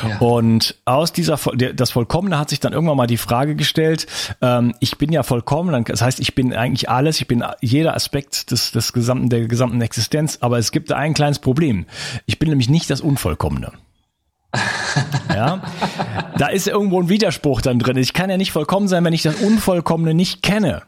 Ja. 0.07 0.19
Und 0.19 0.77
aus 0.85 1.15
dieser, 1.15 1.39
das 1.75 1.91
Vollkommene 1.91 2.39
hat 2.39 2.51
sich 2.51 2.61
dann 2.61 2.75
irgendwann 2.75 2.99
mal 2.99 3.07
die 3.07 3.17
Frage 3.17 3.57
gestellt, 3.57 4.07
ähm, 4.43 4.75
ich 4.81 4.99
bin 4.99 5.13
ja 5.13 5.23
vollkommen, 5.23 5.83
das 5.83 6.03
heißt, 6.03 6.21
ich 6.21 6.35
bin 6.35 6.53
eigentlich 6.53 6.91
alles, 6.91 7.19
ich 7.23 7.27
bin 7.27 7.43
jeder 7.63 7.95
Aspekt 7.95 8.51
des, 8.51 8.71
des 8.71 8.93
gesamten, 8.93 9.31
der 9.31 9.49
gesamten 9.49 9.81
Existenz, 9.81 10.37
aber 10.43 10.59
es 10.59 10.73
gibt 10.73 10.91
da 10.91 10.97
ein 10.97 11.15
kleines 11.15 11.39
Problem. 11.39 11.87
Ich 12.27 12.39
bin 12.39 12.51
nämlich 12.51 12.69
nicht 12.69 12.91
das 12.91 13.01
Unvollkommene. 13.01 13.73
ja, 15.35 15.63
da 16.37 16.49
ist 16.49 16.67
irgendwo 16.67 17.01
ein 17.01 17.09
Widerspruch 17.09 17.63
dann 17.63 17.79
drin. 17.79 17.97
Ich 17.97 18.13
kann 18.13 18.29
ja 18.29 18.37
nicht 18.37 18.53
vollkommen 18.53 18.89
sein, 18.89 19.05
wenn 19.05 19.15
ich 19.15 19.23
das 19.23 19.37
Unvollkommene 19.37 20.13
nicht 20.13 20.43
kenne 20.43 20.83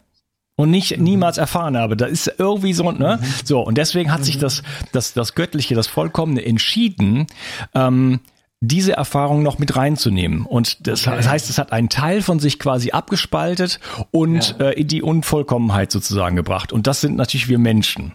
und 0.59 0.73
nicht 0.73 0.99
mhm. 0.99 1.05
niemals 1.05 1.39
erfahren 1.39 1.77
habe. 1.77 1.97
Da 1.97 2.07
ist 2.07 2.35
irgendwie 2.37 2.73
so, 2.73 2.91
ne? 2.91 3.21
Mhm. 3.21 3.27
So, 3.45 3.61
und 3.61 3.79
deswegen 3.79 4.11
hat 4.11 4.21
mhm. 4.21 4.25
sich 4.25 4.39
das, 4.39 4.63
das, 4.93 5.15
das 5.15 5.35
Göttliche, 5.37 5.77
das 5.77 5.87
Vollkommene 5.87 6.45
entschieden, 6.45 7.29
ähm, 7.75 8.19
diese 8.61 8.95
Erfahrung 8.95 9.45
noch 9.45 9.61
mit 9.61 9.77
reinzunehmen. 9.77 10.45
Und 10.45 10.89
das, 10.89 11.07
okay. 11.07 11.17
das, 11.17 11.29
heißt, 11.29 11.49
es 11.49 11.59
hat 11.59 11.71
einen 11.71 11.89
Teil 11.89 12.23
von 12.23 12.41
sich 12.41 12.59
quasi 12.59 12.91
abgespaltet 12.91 13.79
und 14.11 14.57
ja. 14.59 14.71
äh, 14.71 14.81
in 14.81 14.89
die 14.89 15.01
Unvollkommenheit 15.01 15.93
sozusagen 15.93 16.35
gebracht. 16.35 16.73
Und 16.73 16.89
das 16.89 17.01
sind 17.01 17.17
natürlich 17.17 17.49
wir 17.49 17.59
Menschen. 17.59 18.15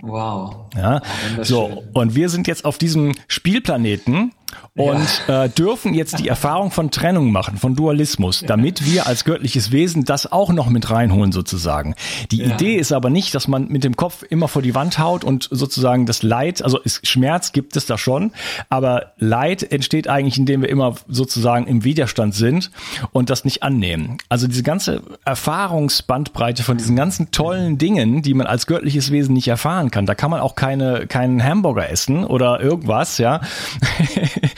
Wow. 0.00 0.70
Ja. 0.74 1.02
so, 1.42 1.84
und 1.92 2.14
wir 2.14 2.30
sind 2.30 2.48
jetzt 2.48 2.64
auf 2.64 2.78
diesem 2.78 3.12
Spielplaneten 3.28 4.32
und 4.74 5.22
ja. 5.28 5.44
äh, 5.44 5.48
dürfen 5.48 5.94
jetzt 5.94 6.18
die 6.18 6.28
Erfahrung 6.28 6.70
von 6.70 6.90
Trennung 6.90 7.30
machen, 7.32 7.58
von 7.58 7.76
Dualismus, 7.76 8.44
damit 8.46 8.84
wir 8.84 9.06
als 9.06 9.24
göttliches 9.24 9.72
Wesen 9.72 10.04
das 10.04 10.30
auch 10.30 10.52
noch 10.52 10.68
mit 10.68 10.90
reinholen 10.90 11.32
sozusagen. 11.32 11.94
Die 12.30 12.38
ja. 12.38 12.54
Idee 12.54 12.76
ist 12.76 12.92
aber 12.92 13.10
nicht, 13.10 13.34
dass 13.34 13.48
man 13.48 13.68
mit 13.68 13.84
dem 13.84 13.96
Kopf 13.96 14.22
immer 14.28 14.48
vor 14.48 14.62
die 14.62 14.74
Wand 14.74 14.98
haut 14.98 15.24
und 15.24 15.48
sozusagen 15.50 16.06
das 16.06 16.22
Leid, 16.22 16.62
also 16.62 16.78
ist, 16.78 17.06
Schmerz 17.06 17.52
gibt 17.52 17.76
es 17.76 17.86
da 17.86 17.98
schon, 17.98 18.32
aber 18.68 19.12
Leid 19.18 19.62
entsteht 19.72 20.08
eigentlich, 20.08 20.38
indem 20.38 20.62
wir 20.62 20.68
immer 20.68 20.94
sozusagen 21.08 21.66
im 21.66 21.84
Widerstand 21.84 22.34
sind 22.34 22.70
und 23.12 23.30
das 23.30 23.44
nicht 23.44 23.62
annehmen. 23.62 24.18
Also 24.28 24.46
diese 24.46 24.62
ganze 24.62 25.02
Erfahrungsbandbreite 25.24 26.62
von 26.62 26.78
diesen 26.78 26.96
ganzen 26.96 27.30
tollen 27.30 27.78
Dingen, 27.78 28.22
die 28.22 28.34
man 28.34 28.46
als 28.46 28.66
göttliches 28.66 29.10
Wesen 29.10 29.34
nicht 29.34 29.48
erfahren 29.48 29.90
kann, 29.90 30.06
da 30.06 30.14
kann 30.14 30.30
man 30.30 30.40
auch 30.40 30.54
keine 30.54 31.06
keinen 31.06 31.42
Hamburger 31.42 31.90
essen 31.90 32.24
oder 32.24 32.60
irgendwas, 32.60 33.18
ja. 33.18 33.40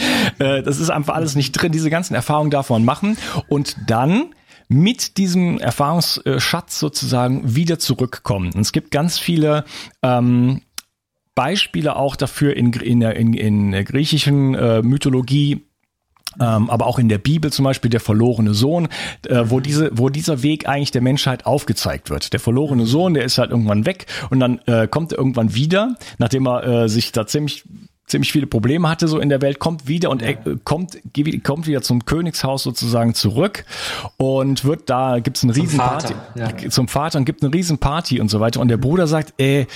Äh, 0.41 0.65
das 0.65 0.81
ist 0.81 0.91
einfach 0.91 1.15
alles 1.15 1.37
nicht 1.37 1.53
drin. 1.53 1.71
Diese 1.71 1.91
ganzen 1.91 2.15
Erfahrungen 2.15 2.51
man 2.69 2.85
machen 2.85 3.17
und 3.49 3.77
dann 3.87 4.35
mit 4.67 5.17
diesem 5.17 5.59
Erfahrungsschatz 5.59 6.81
sozusagen 6.81 7.55
wieder 7.55 7.79
zurückkommen. 7.79 8.53
Und 8.53 8.63
es 8.63 8.73
gibt 8.73 8.91
ganz 8.91 9.19
viele 9.19 9.65
ähm, 10.03 10.63
Beispiele 11.35 11.97
auch 11.97 12.17
dafür 12.17 12.57
in, 12.57 12.73
in, 12.73 13.01
der, 13.01 13.17
in, 13.17 13.35
in 13.35 13.73
der 13.73 13.85
griechischen 13.85 14.55
äh, 14.55 14.83
Mythologie, 14.83 15.65
ähm, 16.41 16.71
aber 16.71 16.87
auch 16.87 16.99
in 16.99 17.09
der 17.09 17.19
Bibel 17.19 17.53
zum 17.53 17.65
Beispiel 17.65 17.91
der 17.91 18.01
verlorene 18.01 18.55
Sohn, 18.55 18.89
äh, 19.27 19.45
wo 19.45 19.61
diese, 19.61 19.91
wo 19.93 20.09
dieser 20.09 20.43
Weg 20.43 20.69
eigentlich 20.69 20.91
der 20.91 21.03
Menschheit 21.03 21.47
aufgezeigt 21.47 22.11
wird. 22.11 22.33
Der 22.33 22.41
verlorene 22.41 22.87
Sohn, 22.87 23.15
der 23.15 23.25
ist 23.25 23.39
halt 23.39 23.51
irgendwann 23.51 23.87
weg 23.87 24.07
und 24.31 24.41
dann 24.41 24.59
äh, 24.67 24.89
kommt 24.89 25.13
er 25.13 25.19
irgendwann 25.19 25.55
wieder, 25.55 25.95
nachdem 26.19 26.47
er 26.47 26.65
äh, 26.65 26.89
sich 26.89 27.13
da 27.13 27.27
ziemlich 27.27 27.65
ziemlich 28.07 28.33
viele 28.33 28.47
Probleme 28.47 28.89
hatte 28.89 29.09
so 29.09 29.19
in 29.19 29.29
der 29.29 29.41
Welt, 29.41 29.59
kommt 29.59 29.89
wieder 29.89 30.11
und 30.11 30.23
er 30.23 30.35
kommt, 30.65 30.99
kommt 31.43 31.67
wieder 31.67 31.83
zum 31.83 32.05
Königshaus 32.05 32.63
sozusagen 32.63 33.15
zurück 33.15 33.65
und 34.17 34.65
wird 34.65 34.91
da, 34.91 35.21
gibt's 35.21 35.43
eine 35.43 35.57
Riesenparty. 35.57 36.09
Zum 36.09 36.17
Vater, 36.17 36.63
ja. 36.63 36.71
zum 36.71 36.89
Vater 36.89 37.19
und 37.19 37.25
gibt 37.25 37.43
eine 37.43 37.53
Riesenparty 37.53 38.21
und 38.21 38.31
so 38.31 38.41
weiter. 38.41 38.61
Und 38.61 38.69
der 38.69 38.77
Bruder 38.77 39.07
sagt, 39.07 39.35
ey, 39.39 39.67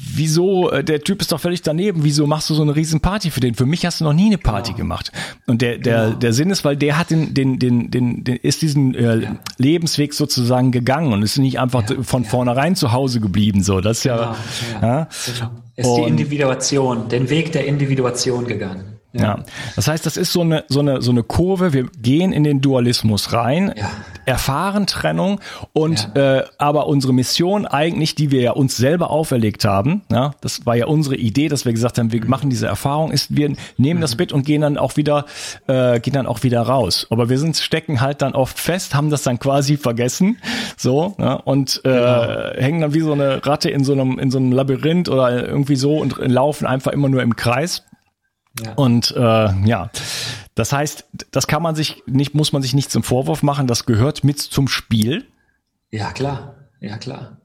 wieso, 0.00 0.70
äh, 0.70 0.82
der 0.82 1.00
Typ 1.02 1.20
ist 1.20 1.32
doch 1.32 1.40
völlig 1.40 1.62
daneben, 1.62 2.04
wieso 2.04 2.26
machst 2.26 2.48
du 2.50 2.54
so 2.54 2.62
eine 2.62 2.74
riesen 2.74 3.00
Party 3.00 3.30
für 3.30 3.40
den? 3.40 3.54
Für 3.54 3.66
mich 3.66 3.84
hast 3.84 4.00
du 4.00 4.04
noch 4.04 4.12
nie 4.12 4.26
eine 4.26 4.38
Party 4.38 4.72
genau. 4.72 4.78
gemacht. 4.78 5.12
Und 5.46 5.62
der, 5.62 5.78
der, 5.78 6.06
genau. 6.06 6.18
der 6.18 6.32
Sinn 6.32 6.50
ist, 6.50 6.64
weil 6.64 6.76
der 6.76 6.98
hat 6.98 7.10
den, 7.10 7.34
den, 7.34 7.58
den, 7.58 7.90
den, 7.90 8.24
den 8.24 8.36
ist 8.36 8.62
diesen 8.62 8.94
äh, 8.94 9.18
ja. 9.18 9.36
Lebensweg 9.58 10.14
sozusagen 10.14 10.72
gegangen 10.72 11.12
und 11.12 11.22
ist 11.22 11.38
nicht 11.38 11.58
einfach 11.60 11.88
ja. 11.88 12.02
von 12.02 12.22
ja. 12.24 12.28
vornherein 12.28 12.76
zu 12.76 12.92
Hause 12.92 13.20
geblieben, 13.20 13.62
so. 13.62 13.80
Das 13.80 13.98
ist 13.98 14.04
ja, 14.04 14.36
genau. 14.74 14.86
ja. 14.86 15.08
Ist 15.76 15.96
die 15.96 16.02
Individuation, 16.02 17.08
den 17.08 17.30
Weg 17.30 17.52
der 17.52 17.66
Individuation 17.66 18.46
gegangen. 18.46 18.99
Ja. 19.12 19.22
ja. 19.22 19.38
das 19.74 19.88
heißt, 19.88 20.06
das 20.06 20.16
ist 20.16 20.32
so 20.32 20.42
eine 20.42 20.64
so 20.68 20.80
eine 20.80 21.02
so 21.02 21.10
eine 21.10 21.22
Kurve. 21.22 21.72
Wir 21.72 21.86
gehen 22.00 22.32
in 22.32 22.44
den 22.44 22.60
Dualismus 22.60 23.32
rein, 23.32 23.74
ja. 23.76 23.90
erfahren 24.24 24.86
Trennung 24.86 25.40
und 25.72 26.10
ja. 26.14 26.38
äh, 26.38 26.44
aber 26.58 26.86
unsere 26.86 27.12
Mission 27.12 27.66
eigentlich, 27.66 28.14
die 28.14 28.30
wir 28.30 28.40
ja 28.40 28.52
uns 28.52 28.76
selber 28.76 29.10
auferlegt 29.10 29.64
haben, 29.64 30.02
ja, 30.12 30.32
das 30.40 30.64
war 30.64 30.76
ja 30.76 30.86
unsere 30.86 31.16
Idee, 31.16 31.48
dass 31.48 31.64
wir 31.64 31.72
gesagt 31.72 31.98
haben, 31.98 32.12
wir 32.12 32.24
machen 32.26 32.50
diese 32.50 32.68
Erfahrung, 32.68 33.10
ist 33.10 33.36
wir 33.36 33.52
nehmen 33.76 33.98
mhm. 33.98 34.02
das 34.02 34.16
mit 34.16 34.32
und 34.32 34.44
gehen 34.44 34.60
dann 34.60 34.78
auch 34.78 34.96
wieder 34.96 35.24
äh, 35.66 35.98
gehen 35.98 36.14
dann 36.14 36.26
auch 36.26 36.44
wieder 36.44 36.62
raus. 36.62 37.06
Aber 37.10 37.28
wir 37.28 37.38
sind 37.38 37.56
stecken 37.56 38.00
halt 38.00 38.22
dann 38.22 38.34
oft 38.34 38.60
fest, 38.60 38.94
haben 38.94 39.10
das 39.10 39.22
dann 39.22 39.40
quasi 39.40 39.76
vergessen, 39.76 40.38
so 40.76 41.16
ja, 41.18 41.34
und 41.34 41.80
äh, 41.84 41.88
genau. 41.88 42.62
hängen 42.62 42.80
dann 42.80 42.94
wie 42.94 43.00
so 43.00 43.12
eine 43.12 43.44
Ratte 43.44 43.70
in 43.70 43.82
so 43.82 43.92
einem 43.92 44.20
in 44.20 44.30
so 44.30 44.38
einem 44.38 44.52
Labyrinth 44.52 45.08
oder 45.08 45.48
irgendwie 45.48 45.76
so 45.76 45.96
und 45.96 46.16
laufen 46.18 46.66
einfach 46.66 46.92
immer 46.92 47.08
nur 47.08 47.22
im 47.22 47.34
Kreis. 47.34 47.82
Und 48.76 49.14
äh, 49.16 49.66
ja, 49.66 49.90
das 50.54 50.72
heißt, 50.72 51.06
das 51.30 51.46
kann 51.46 51.62
man 51.62 51.74
sich 51.74 52.02
nicht, 52.06 52.34
muss 52.34 52.52
man 52.52 52.62
sich 52.62 52.74
nicht 52.74 52.90
zum 52.90 53.02
Vorwurf 53.02 53.42
machen, 53.42 53.66
das 53.66 53.86
gehört 53.86 54.24
mit 54.24 54.38
zum 54.40 54.68
Spiel. 54.68 55.26
Ja, 55.90 56.12
klar, 56.12 56.56
ja, 56.80 56.98
klar. 56.98 57.38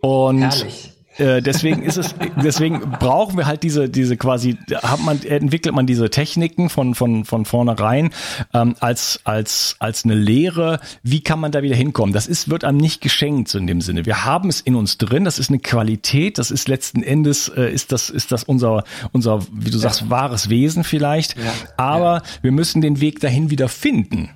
Und 0.00 0.42
Herrlich. 0.42 0.95
Äh, 1.18 1.40
deswegen 1.40 1.82
ist 1.82 1.96
es, 1.96 2.14
deswegen 2.42 2.80
brauchen 2.98 3.36
wir 3.36 3.46
halt 3.46 3.62
diese, 3.62 3.88
diese 3.88 4.16
quasi, 4.16 4.58
hat 4.82 5.00
man, 5.00 5.22
entwickelt 5.22 5.74
man 5.74 5.86
diese 5.86 6.10
Techniken 6.10 6.68
von, 6.68 6.94
von, 6.94 7.24
von 7.24 7.44
vornherein 7.44 8.10
ähm, 8.52 8.76
als, 8.80 9.20
als, 9.24 9.76
als 9.78 10.04
eine 10.04 10.14
Lehre. 10.14 10.80
Wie 11.02 11.22
kann 11.22 11.40
man 11.40 11.52
da 11.52 11.62
wieder 11.62 11.76
hinkommen? 11.76 12.12
Das 12.12 12.26
ist, 12.26 12.50
wird 12.50 12.64
einem 12.64 12.78
nicht 12.78 13.00
geschenkt 13.00 13.48
so 13.48 13.58
in 13.58 13.66
dem 13.66 13.80
Sinne. 13.80 14.06
Wir 14.06 14.24
haben 14.24 14.48
es 14.48 14.60
in 14.60 14.74
uns 14.74 14.98
drin. 14.98 15.24
Das 15.24 15.38
ist 15.38 15.48
eine 15.48 15.58
Qualität. 15.58 16.38
Das 16.38 16.50
ist 16.50 16.68
letzten 16.68 17.02
Endes, 17.02 17.48
äh, 17.48 17.70
ist 17.72 17.92
das, 17.92 18.10
ist 18.10 18.32
das 18.32 18.44
unser, 18.44 18.84
unser, 19.12 19.40
wie 19.52 19.70
du 19.70 19.78
sagst, 19.78 20.02
ja. 20.02 20.10
wahres 20.10 20.50
Wesen 20.50 20.84
vielleicht. 20.84 21.36
Ja. 21.36 21.52
Aber 21.76 22.16
ja. 22.16 22.22
wir 22.42 22.52
müssen 22.52 22.80
den 22.80 23.00
Weg 23.00 23.20
dahin 23.20 23.50
wieder 23.50 23.68
finden. 23.68 24.30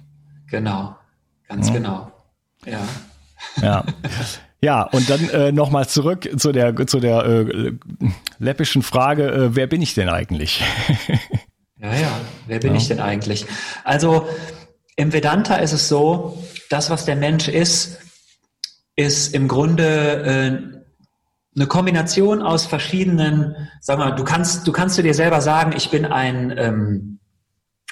Genau. 0.47 0.97
Ganz 1.49 1.73
genau. 1.73 2.13
Ja. 2.65 2.81
Ja. 3.61 3.85
Ja, 4.63 4.83
und 4.83 5.09
dann 5.09 5.29
äh, 5.31 5.53
nochmal 5.53 5.89
zurück 5.89 6.29
zu 6.37 6.53
der, 6.53 6.87
zu 6.87 7.01
der 7.01 7.25
äh, 7.25 7.73
läppischen 8.39 8.83
Frage, 8.83 9.31
äh, 9.31 9.57
wer 9.57 9.67
bin 9.67 9.81
ich 9.81 9.95
denn 9.95 10.09
eigentlich? 10.09 10.63
ja, 11.79 11.95
ja, 11.95 12.21
wer 12.47 12.59
bin 12.59 12.73
ja. 12.73 12.79
ich 12.79 12.89
denn 12.89 13.01
eigentlich? 13.01 13.47
Also 13.85 14.27
im 14.97 15.13
Vedanta 15.13 15.57
ist 15.57 15.73
es 15.73 15.89
so, 15.89 16.43
das, 16.69 16.91
was 16.91 17.07
der 17.07 17.17
Mensch 17.17 17.49
ist, 17.49 17.99
ist 18.97 19.35
im 19.35 19.49
Grunde 19.49 19.85
äh, 19.85 20.81
eine 21.57 21.67
Kombination 21.67 22.43
aus 22.43 22.67
verschiedenen, 22.67 23.57
sag 23.81 23.99
mal, 23.99 24.11
du 24.13 24.25
kannst, 24.25 24.67
du 24.67 24.73
kannst 24.73 24.99
du 24.99 25.03
dir 25.03 25.15
selber 25.15 25.41
sagen, 25.41 25.73
ich 25.75 25.91
bin 25.91 26.05
ein 26.05 26.55
ähm, 26.57 27.21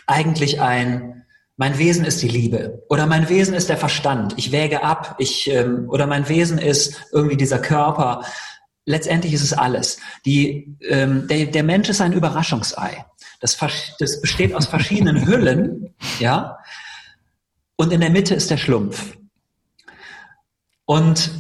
eigentlich 0.07 0.61
ein 0.61 1.25
mein 1.59 1.77
Wesen 1.77 2.05
ist 2.05 2.23
die 2.23 2.29
Liebe 2.29 2.85
oder 2.89 3.07
mein 3.07 3.29
Wesen 3.29 3.53
ist 3.53 3.69
der 3.69 3.77
Verstand. 3.77 4.35
Ich 4.37 4.53
wäge 4.53 4.85
ab, 4.85 5.17
ich 5.19 5.51
ähm, 5.51 5.87
oder 5.89 6.07
mein 6.07 6.29
Wesen 6.29 6.57
ist 6.57 7.03
irgendwie 7.13 7.37
dieser 7.37 7.59
Körper. 7.59 8.25
Letztendlich 8.85 9.33
ist 9.35 9.43
es 9.43 9.53
alles. 9.53 9.99
Die, 10.25 10.77
ähm, 10.89 11.27
der, 11.27 11.47
der 11.47 11.65
Mensch 11.65 11.89
ist 11.89 12.01
ein 12.01 12.13
Überraschungsei. 12.13 13.05
Das, 13.41 13.59
das 13.99 14.21
besteht 14.21 14.55
aus 14.55 14.67
verschiedenen 14.67 15.27
Hüllen, 15.27 15.95
ja. 16.21 16.59
Und 17.75 17.93
in 17.93 18.01
der 18.01 18.11
Mitte 18.11 18.37
ist 18.37 18.51
der 18.51 18.57
Schlumpf. 18.57 19.17
Und 20.85 21.33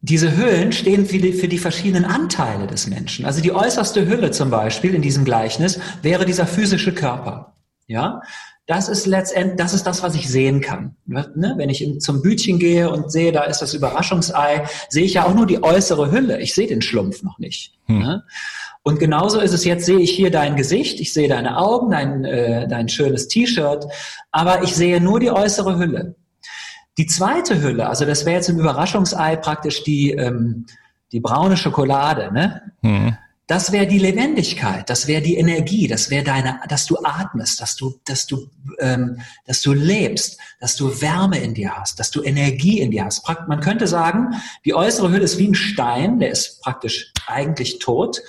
diese 0.00 0.34
Hüllen 0.34 0.72
stehen 0.72 1.04
für 1.04 1.18
die, 1.18 1.34
für 1.34 1.48
die 1.48 1.58
verschiedenen 1.58 2.06
Anteile 2.06 2.66
des 2.66 2.86
Menschen. 2.86 3.26
Also 3.26 3.42
die 3.42 3.52
äußerste 3.52 4.06
Hülle 4.06 4.30
zum 4.30 4.50
Beispiel 4.50 4.94
in 4.94 5.02
diesem 5.02 5.26
Gleichnis 5.26 5.78
wäre 6.00 6.24
dieser 6.24 6.46
physische 6.46 6.94
Körper. 6.94 7.54
Ja, 7.86 8.22
das 8.66 8.88
ist 8.88 9.06
letztendlich, 9.06 9.56
das 9.56 9.74
ist 9.74 9.86
das, 9.86 10.02
was 10.02 10.14
ich 10.14 10.28
sehen 10.28 10.60
kann. 10.60 10.94
Ne? 11.06 11.54
Wenn 11.56 11.68
ich 11.68 12.00
zum 12.00 12.22
Bütchen 12.22 12.58
gehe 12.58 12.90
und 12.90 13.10
sehe, 13.10 13.32
da 13.32 13.42
ist 13.42 13.60
das 13.60 13.74
Überraschungsei, 13.74 14.64
sehe 14.88 15.04
ich 15.04 15.14
ja 15.14 15.24
auch 15.26 15.34
nur 15.34 15.46
die 15.46 15.62
äußere 15.62 16.12
Hülle. 16.12 16.40
Ich 16.40 16.54
sehe 16.54 16.68
den 16.68 16.82
Schlumpf 16.82 17.22
noch 17.22 17.38
nicht. 17.38 17.74
Hm. 17.86 17.98
Ne? 17.98 18.24
Und 18.84 18.98
genauso 18.98 19.40
ist 19.40 19.52
es 19.52 19.64
jetzt, 19.64 19.86
sehe 19.86 19.98
ich 19.98 20.10
hier 20.10 20.30
dein 20.30 20.56
Gesicht, 20.56 21.00
ich 21.00 21.12
sehe 21.12 21.28
deine 21.28 21.56
Augen, 21.58 21.90
dein, 21.90 22.24
äh, 22.24 22.66
dein 22.66 22.88
schönes 22.88 23.28
T-Shirt, 23.28 23.86
aber 24.30 24.62
ich 24.62 24.74
sehe 24.74 25.00
nur 25.00 25.20
die 25.20 25.30
äußere 25.30 25.78
Hülle. 25.78 26.16
Die 26.98 27.06
zweite 27.06 27.62
Hülle, 27.62 27.88
also 27.88 28.04
das 28.04 28.26
wäre 28.26 28.36
jetzt 28.36 28.48
im 28.48 28.58
Überraschungsei 28.58 29.36
praktisch 29.36 29.82
die, 29.84 30.10
ähm, 30.10 30.66
die 31.12 31.20
braune 31.20 31.56
Schokolade, 31.56 32.32
ne? 32.32 32.62
Hm. 32.82 33.16
Das 33.48 33.72
wäre 33.72 33.86
die 33.88 33.98
Lebendigkeit, 33.98 34.88
das 34.88 35.08
wäre 35.08 35.20
die 35.20 35.36
Energie, 35.36 35.88
das 35.88 36.10
wäre 36.10 36.22
deine, 36.22 36.60
dass 36.68 36.86
du 36.86 36.96
atmest, 37.02 37.60
dass 37.60 37.74
du, 37.74 37.98
dass 38.04 38.26
du, 38.26 38.48
ähm, 38.78 39.20
dass 39.46 39.62
du 39.62 39.72
lebst, 39.72 40.38
dass 40.60 40.76
du 40.76 41.00
Wärme 41.00 41.38
in 41.38 41.52
dir 41.52 41.76
hast, 41.76 41.98
dass 41.98 42.12
du 42.12 42.22
Energie 42.22 42.80
in 42.80 42.92
dir 42.92 43.04
hast. 43.04 43.28
Man 43.48 43.60
könnte 43.60 43.88
sagen, 43.88 44.34
die 44.64 44.74
äußere 44.74 45.10
Hülle 45.10 45.24
ist 45.24 45.38
wie 45.38 45.48
ein 45.48 45.54
Stein, 45.54 46.20
der 46.20 46.30
ist 46.30 46.62
praktisch 46.62 47.12
eigentlich 47.26 47.80
tot. 47.80 48.22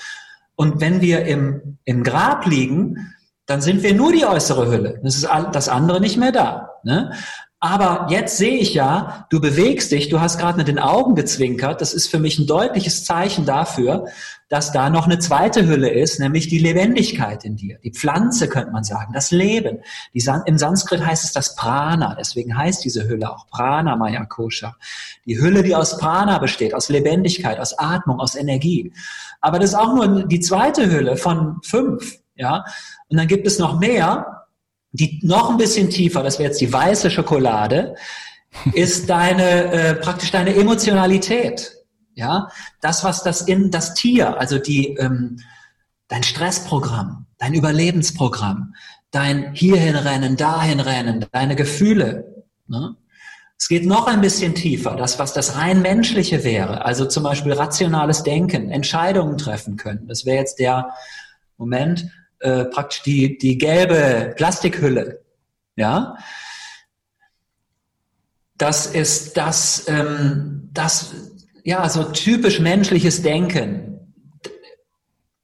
Und 0.55 0.81
wenn 0.81 0.99
wir 0.99 1.25
im, 1.25 1.77
im 1.85 2.03
Grab 2.03 2.45
liegen, 2.47 3.13
dann 3.45 3.61
sind 3.61 3.83
wir 3.83 3.93
nur 3.93 4.13
die 4.13 4.25
äußere 4.25 4.71
Hülle. 4.71 4.99
Das 5.03 5.15
ist 5.15 5.27
das 5.51 5.69
andere 5.69 6.01
nicht 6.01 6.17
mehr 6.17 6.31
da. 6.31 6.69
Ne? 6.83 7.13
Aber 7.59 8.07
jetzt 8.09 8.37
sehe 8.37 8.57
ich 8.57 8.73
ja, 8.73 9.25
du 9.29 9.39
bewegst 9.39 9.91
dich, 9.93 10.09
du 10.09 10.19
hast 10.19 10.37
gerade 10.37 10.57
mit 10.57 10.67
den 10.67 10.79
Augen 10.79 11.15
gezwinkert. 11.15 11.79
Das 11.79 11.93
ist 11.93 12.07
für 12.07 12.19
mich 12.19 12.37
ein 12.37 12.45
deutliches 12.45 13.05
Zeichen 13.05 13.45
dafür, 13.45 14.07
dass 14.53 14.71
da 14.71 14.91
noch 14.91 15.05
eine 15.05 15.17
zweite 15.17 15.67
Hülle 15.67 15.89
ist, 15.89 16.19
nämlich 16.19 16.47
die 16.47 16.59
Lebendigkeit 16.59 17.43
in 17.43 17.55
dir. 17.55 17.79
Die 17.83 17.89
Pflanze 17.89 18.47
könnte 18.47 18.71
man 18.71 18.83
sagen, 18.83 19.11
das 19.11 19.31
Leben. 19.31 19.79
San 20.13 20.43
Im 20.45 20.59
Sanskrit 20.59 21.03
heißt 21.03 21.23
es 21.23 21.33
das 21.33 21.55
Prana, 21.55 22.13
deswegen 22.19 22.55
heißt 22.55 22.85
diese 22.85 23.09
Hülle 23.09 23.31
auch 23.31 23.47
Prana 23.47 23.95
Maya 23.95 24.25
Kosha. 24.25 24.75
Die 25.25 25.41
Hülle, 25.41 25.63
die 25.63 25.75
aus 25.75 25.97
Prana 25.97 26.37
besteht, 26.37 26.75
aus 26.75 26.89
Lebendigkeit, 26.89 27.59
aus 27.59 27.79
Atmung, 27.79 28.19
aus 28.19 28.35
Energie. 28.35 28.93
Aber 29.41 29.57
das 29.57 29.71
ist 29.71 29.75
auch 29.75 29.95
nur 29.95 30.27
die 30.27 30.39
zweite 30.39 30.87
Hülle 30.87 31.17
von 31.17 31.57
fünf. 31.63 32.19
ja. 32.35 32.63
Und 33.09 33.17
dann 33.17 33.27
gibt 33.27 33.47
es 33.47 33.57
noch 33.57 33.79
mehr, 33.79 34.43
die 34.91 35.19
noch 35.23 35.49
ein 35.49 35.57
bisschen 35.57 35.89
tiefer, 35.89 36.21
das 36.21 36.37
wäre 36.37 36.49
jetzt 36.49 36.61
die 36.61 36.71
weiße 36.71 37.09
Schokolade, 37.09 37.95
ist 38.73 39.09
deine, 39.09 39.71
äh, 39.73 39.95
praktisch 39.95 40.29
deine 40.29 40.53
Emotionalität, 40.55 41.71
ja. 42.15 42.49
Das, 42.81 43.03
was 43.03 43.23
das 43.23 43.41
in, 43.41 43.71
das 43.71 43.93
Tier, 43.93 44.39
also 44.39 44.59
die, 44.59 44.95
ähm, 44.95 45.39
dein 46.07 46.23
Stressprogramm, 46.23 47.25
dein 47.37 47.53
Überlebensprogramm, 47.53 48.75
dein 49.11 49.53
hierhin 49.53 49.95
rennen, 49.95 50.37
dahin 50.37 50.79
rennen, 50.79 51.25
deine 51.31 51.55
Gefühle, 51.55 52.45
ne? 52.67 52.95
Es 53.55 53.69
geht 53.69 53.85
noch 53.85 54.07
ein 54.07 54.19
bisschen 54.19 54.55
tiefer, 54.55 54.95
das, 54.97 55.19
was 55.19 55.31
das 55.31 55.55
rein 55.55 55.81
menschliche 55.81 56.43
wäre, 56.43 56.83
also 56.83 57.05
zum 57.05 57.23
Beispiel 57.23 57.53
rationales 57.53 58.23
Denken, 58.23 58.69
Entscheidungen 58.69 59.37
treffen 59.37 59.77
können. 59.77 60.05
Das 60.07 60.25
wäre 60.25 60.37
jetzt 60.37 60.59
der 60.59 60.89
Moment, 61.57 62.09
äh, 62.39 62.65
praktisch 62.65 63.03
die, 63.03 63.37
die 63.37 63.57
gelbe 63.57 64.33
Plastikhülle. 64.35 65.21
Ja, 65.77 66.17
das 68.57 68.85
ist 68.85 69.37
das, 69.37 69.85
ähm, 69.87 70.69
das, 70.73 71.13
ja, 71.63 71.87
so 71.89 72.03
typisch 72.03 72.59
menschliches 72.59 73.21
Denken. 73.21 73.89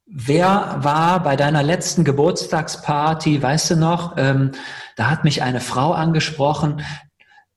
Wer 0.06 0.78
war 0.80 1.22
bei 1.22 1.36
deiner 1.36 1.62
letzten 1.62 2.04
Geburtstagsparty, 2.04 3.42
weißt 3.42 3.70
du 3.70 3.76
noch, 3.76 4.16
ähm, 4.16 4.52
da 4.96 5.08
hat 5.08 5.24
mich 5.24 5.42
eine 5.42 5.60
Frau 5.60 5.92
angesprochen, 5.92 6.82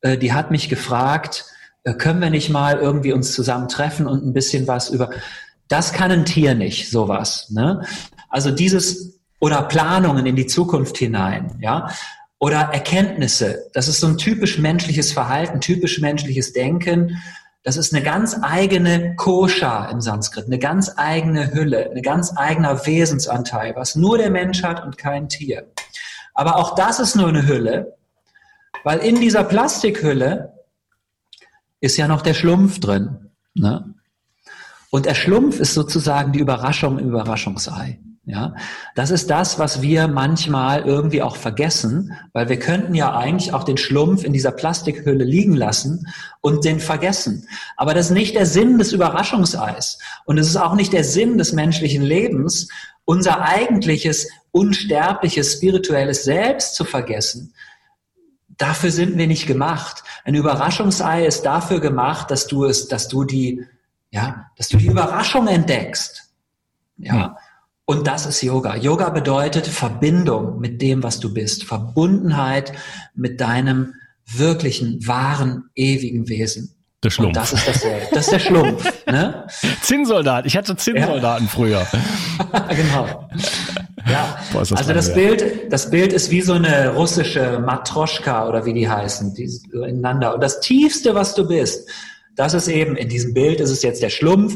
äh, 0.01 0.17
die 0.17 0.33
hat 0.33 0.51
mich 0.51 0.69
gefragt, 0.69 1.45
äh, 1.83 1.93
können 1.93 2.21
wir 2.21 2.29
nicht 2.29 2.49
mal 2.49 2.77
irgendwie 2.77 3.11
uns 3.11 3.33
zusammen 3.33 3.67
treffen 3.67 4.07
und 4.07 4.23
ein 4.25 4.33
bisschen 4.33 4.67
was 4.67 4.89
über, 4.89 5.09
das 5.67 5.93
kann 5.93 6.11
ein 6.11 6.25
Tier 6.25 6.53
nicht, 6.53 6.89
sowas. 6.89 7.49
Ne? 7.49 7.85
Also 8.29 8.51
dieses, 8.51 9.19
oder 9.39 9.63
Planungen 9.63 10.25
in 10.25 10.35
die 10.35 10.45
Zukunft 10.45 10.97
hinein, 10.97 11.57
ja, 11.59 11.89
oder 12.39 12.59
Erkenntnisse. 12.71 13.69
Das 13.73 13.87
ist 13.87 13.99
so 13.99 14.07
ein 14.07 14.17
typisch 14.17 14.57
menschliches 14.57 15.11
Verhalten, 15.11 15.59
typisch 15.59 15.99
menschliches 15.99 16.53
Denken. 16.53 17.17
Das 17.63 17.77
ist 17.77 17.93
eine 17.93 18.03
ganz 18.03 18.37
eigene 18.41 19.15
Kosha 19.15 19.85
im 19.85 20.01
Sanskrit, 20.01 20.47
eine 20.47 20.59
ganz 20.59 20.91
eigene 20.97 21.53
Hülle, 21.53 21.89
eine 21.89 22.01
ganz 22.01 22.35
eigener 22.35 22.85
Wesensanteil, 22.85 23.73
was 23.75 23.95
nur 23.95 24.17
der 24.17 24.29
Mensch 24.29 24.63
hat 24.63 24.83
und 24.83 24.97
kein 24.97 25.29
Tier. 25.29 25.71
Aber 26.33 26.57
auch 26.57 26.75
das 26.75 26.99
ist 26.99 27.15
nur 27.15 27.29
eine 27.29 27.47
Hülle, 27.47 27.95
weil 28.83 28.99
in 28.99 29.15
dieser 29.15 29.45
Plastikhülle 29.45 30.53
ist 31.79 31.95
ja 31.95 32.07
noch 32.07 32.21
der 32.21 32.33
Schlumpf 32.33 32.79
drin. 32.79 33.31
Ne? 33.53 33.93
Und 34.89 35.05
der 35.05 35.15
Schlumpf 35.15 35.59
ist 35.59 35.73
sozusagen 35.73 36.33
die 36.33 36.39
Überraschung 36.39 36.99
im 36.99 37.09
Überraschungsei. 37.09 37.99
Ja, 38.25 38.55
das 38.95 39.11
ist 39.11 39.29
das, 39.29 39.59
was 39.59 39.81
wir 39.81 40.07
manchmal 40.07 40.83
irgendwie 40.83 41.21
auch 41.21 41.35
vergessen, 41.35 42.13
weil 42.31 42.47
wir 42.47 42.57
könnten 42.57 42.95
ja 42.95 43.13
eigentlich 43.13 43.53
auch 43.53 43.65
den 43.65 43.75
Schlumpf 43.75 44.23
in 44.23 44.31
dieser 44.31 44.51
Plastikhülle 44.51 45.25
liegen 45.25 45.55
lassen 45.55 46.07
und 46.39 46.63
den 46.63 46.79
vergessen. 46.79 47.49
Aber 47.75 47.93
das 47.93 48.05
ist 48.05 48.11
nicht 48.13 48.35
der 48.35 48.45
Sinn 48.45 48.77
des 48.77 48.93
Überraschungseis 48.93 49.99
und 50.23 50.37
es 50.37 50.47
ist 50.47 50.55
auch 50.55 50.75
nicht 50.75 50.93
der 50.93 51.03
Sinn 51.03 51.37
des 51.37 51.51
menschlichen 51.51 52.01
Lebens, 52.01 52.69
unser 53.03 53.41
eigentliches 53.41 54.29
unsterbliches 54.51 55.53
spirituelles 55.53 56.23
Selbst 56.23 56.75
zu 56.75 56.85
vergessen, 56.85 57.53
Dafür 58.57 58.91
sind 58.91 59.17
wir 59.17 59.27
nicht 59.27 59.47
gemacht. 59.47 60.03
Ein 60.25 60.35
Überraschungsei 60.35 61.25
ist 61.25 61.43
dafür 61.43 61.79
gemacht, 61.79 62.29
dass 62.29 62.47
du 62.47 62.65
es, 62.65 62.87
dass 62.87 63.07
du 63.07 63.23
die, 63.23 63.65
ja, 64.11 64.51
dass 64.57 64.69
du 64.69 64.77
die 64.77 64.87
Überraschung 64.87 65.47
entdeckst. 65.47 66.31
Ja. 66.97 67.35
Und 67.85 68.07
das 68.07 68.25
ist 68.25 68.41
Yoga. 68.41 68.75
Yoga 68.75 69.09
bedeutet 69.09 69.67
Verbindung 69.67 70.59
mit 70.59 70.81
dem, 70.81 71.03
was 71.03 71.19
du 71.19 71.33
bist. 71.33 71.65
Verbundenheit 71.65 72.71
mit 73.13 73.41
deinem 73.41 73.93
wirklichen, 74.25 75.05
wahren, 75.05 75.69
ewigen 75.75 76.29
Wesen. 76.29 76.75
Der 77.03 77.09
Schlumpf. 77.09 77.27
Und 77.27 77.35
das 77.35 77.51
ist 77.51 77.67
dasselbe. 77.67 78.07
Das 78.11 78.25
ist 78.25 78.31
der 78.31 78.39
Schlumpf. 78.39 78.93
Ne? 79.05 79.45
Zinnsoldat. 79.81 80.47
Ich 80.47 80.57
hatte 80.57 80.75
Zinnsoldaten 80.75 81.45
ja. 81.45 81.51
früher. 81.51 81.87
genau. 82.69 83.29
Ja, 84.09 84.39
Boah, 84.51 84.59
das 84.61 84.73
also 84.73 84.93
das 84.93 85.13
Bild, 85.13 85.71
das 85.71 85.91
Bild 85.91 86.13
ist 86.13 86.31
wie 86.31 86.41
so 86.41 86.53
eine 86.53 86.95
russische 86.95 87.59
Matroschka 87.59 88.47
oder 88.47 88.65
wie 88.65 88.73
die 88.73 88.89
heißen, 88.89 89.35
die 89.35 89.47
so 89.47 89.83
ineinander. 89.83 90.33
Und 90.33 90.41
das 90.41 90.61
Tiefste, 90.61 91.13
was 91.13 91.35
du 91.35 91.47
bist, 91.47 91.87
das 92.35 92.55
ist 92.55 92.67
eben, 92.69 92.95
in 92.95 93.09
diesem 93.09 93.33
Bild 93.33 93.59
ist 93.59 93.69
es 93.69 93.83
jetzt 93.83 94.01
der 94.01 94.09
Schlumpf. 94.09 94.55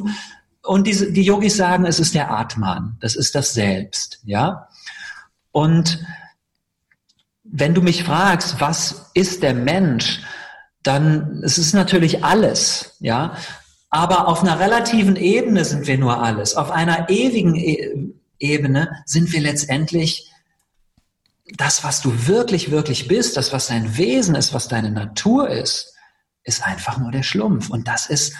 Und 0.67 0.86
diese, 0.86 1.12
die 1.12 1.23
Yogis 1.23 1.56
sagen, 1.56 1.86
es 1.86 1.99
ist 1.99 2.13
der 2.13 2.32
Atman. 2.32 2.97
Das 2.99 3.15
ist 3.15 3.36
das 3.36 3.53
Selbst, 3.53 4.19
ja. 4.25 4.67
Und 5.51 6.06
wenn 7.43 7.73
du 7.73 7.82
mich 7.82 8.03
fragst, 8.03 8.60
was 8.60 9.10
ist 9.13 9.43
der 9.43 9.53
Mensch, 9.53 10.21
dann 10.84 11.41
es 11.43 11.58
ist 11.58 11.73
natürlich 11.73 12.23
alles, 12.23 12.97
ja. 12.99 13.38
Aber 13.89 14.27
auf 14.27 14.41
einer 14.41 14.60
relativen 14.60 15.15
Ebene 15.15 15.63
sind 15.63 15.88
wir 15.88 15.97
nur 15.97 16.21
alles. 16.21 16.56
Auf 16.56 16.71
einer 16.71 17.10
ewigen 17.10 17.56
e 17.56 18.13
Ebene 18.39 19.01
sind 19.06 19.34
wir 19.34 19.41
letztendlich 19.41 20.32
das, 21.56 21.84
was 21.84 22.01
du 22.01 22.27
wirklich, 22.27 22.69
wirklich 22.69 23.08
bist, 23.08 23.38
das, 23.38 23.51
was 23.53 23.67
dein 23.67 23.97
Wesen 23.97 24.36
ist, 24.36 24.53
was 24.53 24.67
deine 24.67 24.91
Natur 24.91 25.49
ist, 25.49 25.95
ist 26.43 26.63
einfach 26.63 26.97
nur 26.99 27.12
der 27.12 27.23
Schlumpf. 27.23 27.69
Und 27.69 27.88
das 27.88 28.06
ist, 28.06 28.36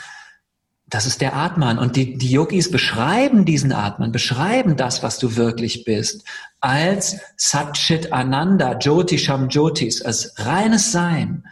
das 0.90 1.06
ist 1.06 1.22
der 1.22 1.36
Atman. 1.36 1.80
Und 1.80 1.96
die, 1.96 2.18
die 2.18 2.32
Yogis 2.32 2.72
beschreiben 2.72 3.46
diesen 3.46 3.74
Atman, 3.74 4.12
beschreiben 4.12 4.78
das, 4.78 5.04
was 5.04 5.20
du 5.20 5.36
wirklich 5.36 5.84
bist, 5.84 6.24
als 6.62 7.18
Satchit 7.36 8.14
Ananda, 8.14 8.78
Jyotisham 8.78 9.50
Jyotis, 9.50 10.02
als 10.02 10.34
reines 10.38 10.92
Sein, 10.92 11.44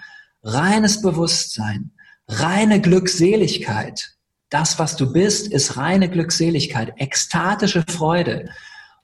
reines 0.42 1.02
Bewusstsein, 1.02 1.92
reine 2.28 2.80
Glückseligkeit. 2.80 4.14
Das, 4.50 4.80
was 4.80 4.96
du 4.96 5.12
bist, 5.12 5.48
ist 5.48 5.76
reine 5.76 6.10
Glückseligkeit, 6.10 6.94
ekstatische 6.98 7.84
Freude. 7.88 8.50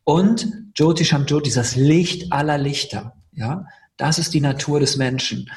Und 0.06 0.48
Jyotisham 0.76 1.26
Jyoti, 1.26 1.52
das 1.52 1.76
Licht 1.76 2.32
aller 2.32 2.58
Lichter. 2.58 3.15
Ja, 3.34 3.65
das 3.98 4.17
ist 4.17 4.34
die 4.34 4.41
Natur 4.41 4.80
des 4.80 4.98
Menschen. 4.98 5.50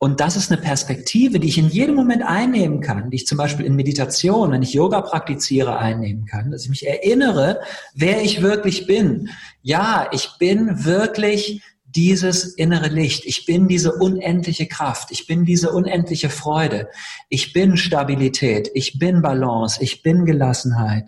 Und 0.00 0.20
das 0.20 0.36
ist 0.36 0.52
eine 0.52 0.60
Perspektive, 0.60 1.40
die 1.40 1.48
ich 1.48 1.58
in 1.58 1.68
jedem 1.68 1.96
Moment 1.96 2.22
einnehmen 2.22 2.80
kann, 2.80 3.10
die 3.10 3.16
ich 3.16 3.26
zum 3.26 3.36
Beispiel 3.36 3.66
in 3.66 3.74
Meditation, 3.74 4.52
wenn 4.52 4.62
ich 4.62 4.72
Yoga 4.72 5.00
praktiziere, 5.00 5.76
einnehmen 5.76 6.24
kann, 6.24 6.52
dass 6.52 6.62
ich 6.62 6.70
mich 6.70 6.86
erinnere, 6.86 7.60
wer 7.94 8.22
ich 8.22 8.40
wirklich 8.40 8.86
bin. 8.86 9.30
Ja, 9.62 10.08
ich 10.12 10.30
bin 10.38 10.84
wirklich 10.84 11.62
dieses 11.84 12.54
innere 12.54 12.88
Licht. 12.88 13.24
Ich 13.24 13.44
bin 13.44 13.66
diese 13.66 13.92
unendliche 13.92 14.66
Kraft. 14.66 15.10
Ich 15.10 15.26
bin 15.26 15.44
diese 15.44 15.72
unendliche 15.72 16.30
Freude. 16.30 16.88
Ich 17.28 17.52
bin 17.52 17.76
Stabilität. 17.76 18.70
Ich 18.74 19.00
bin 19.00 19.20
Balance. 19.20 19.82
Ich 19.82 20.02
bin 20.02 20.24
Gelassenheit. 20.24 21.06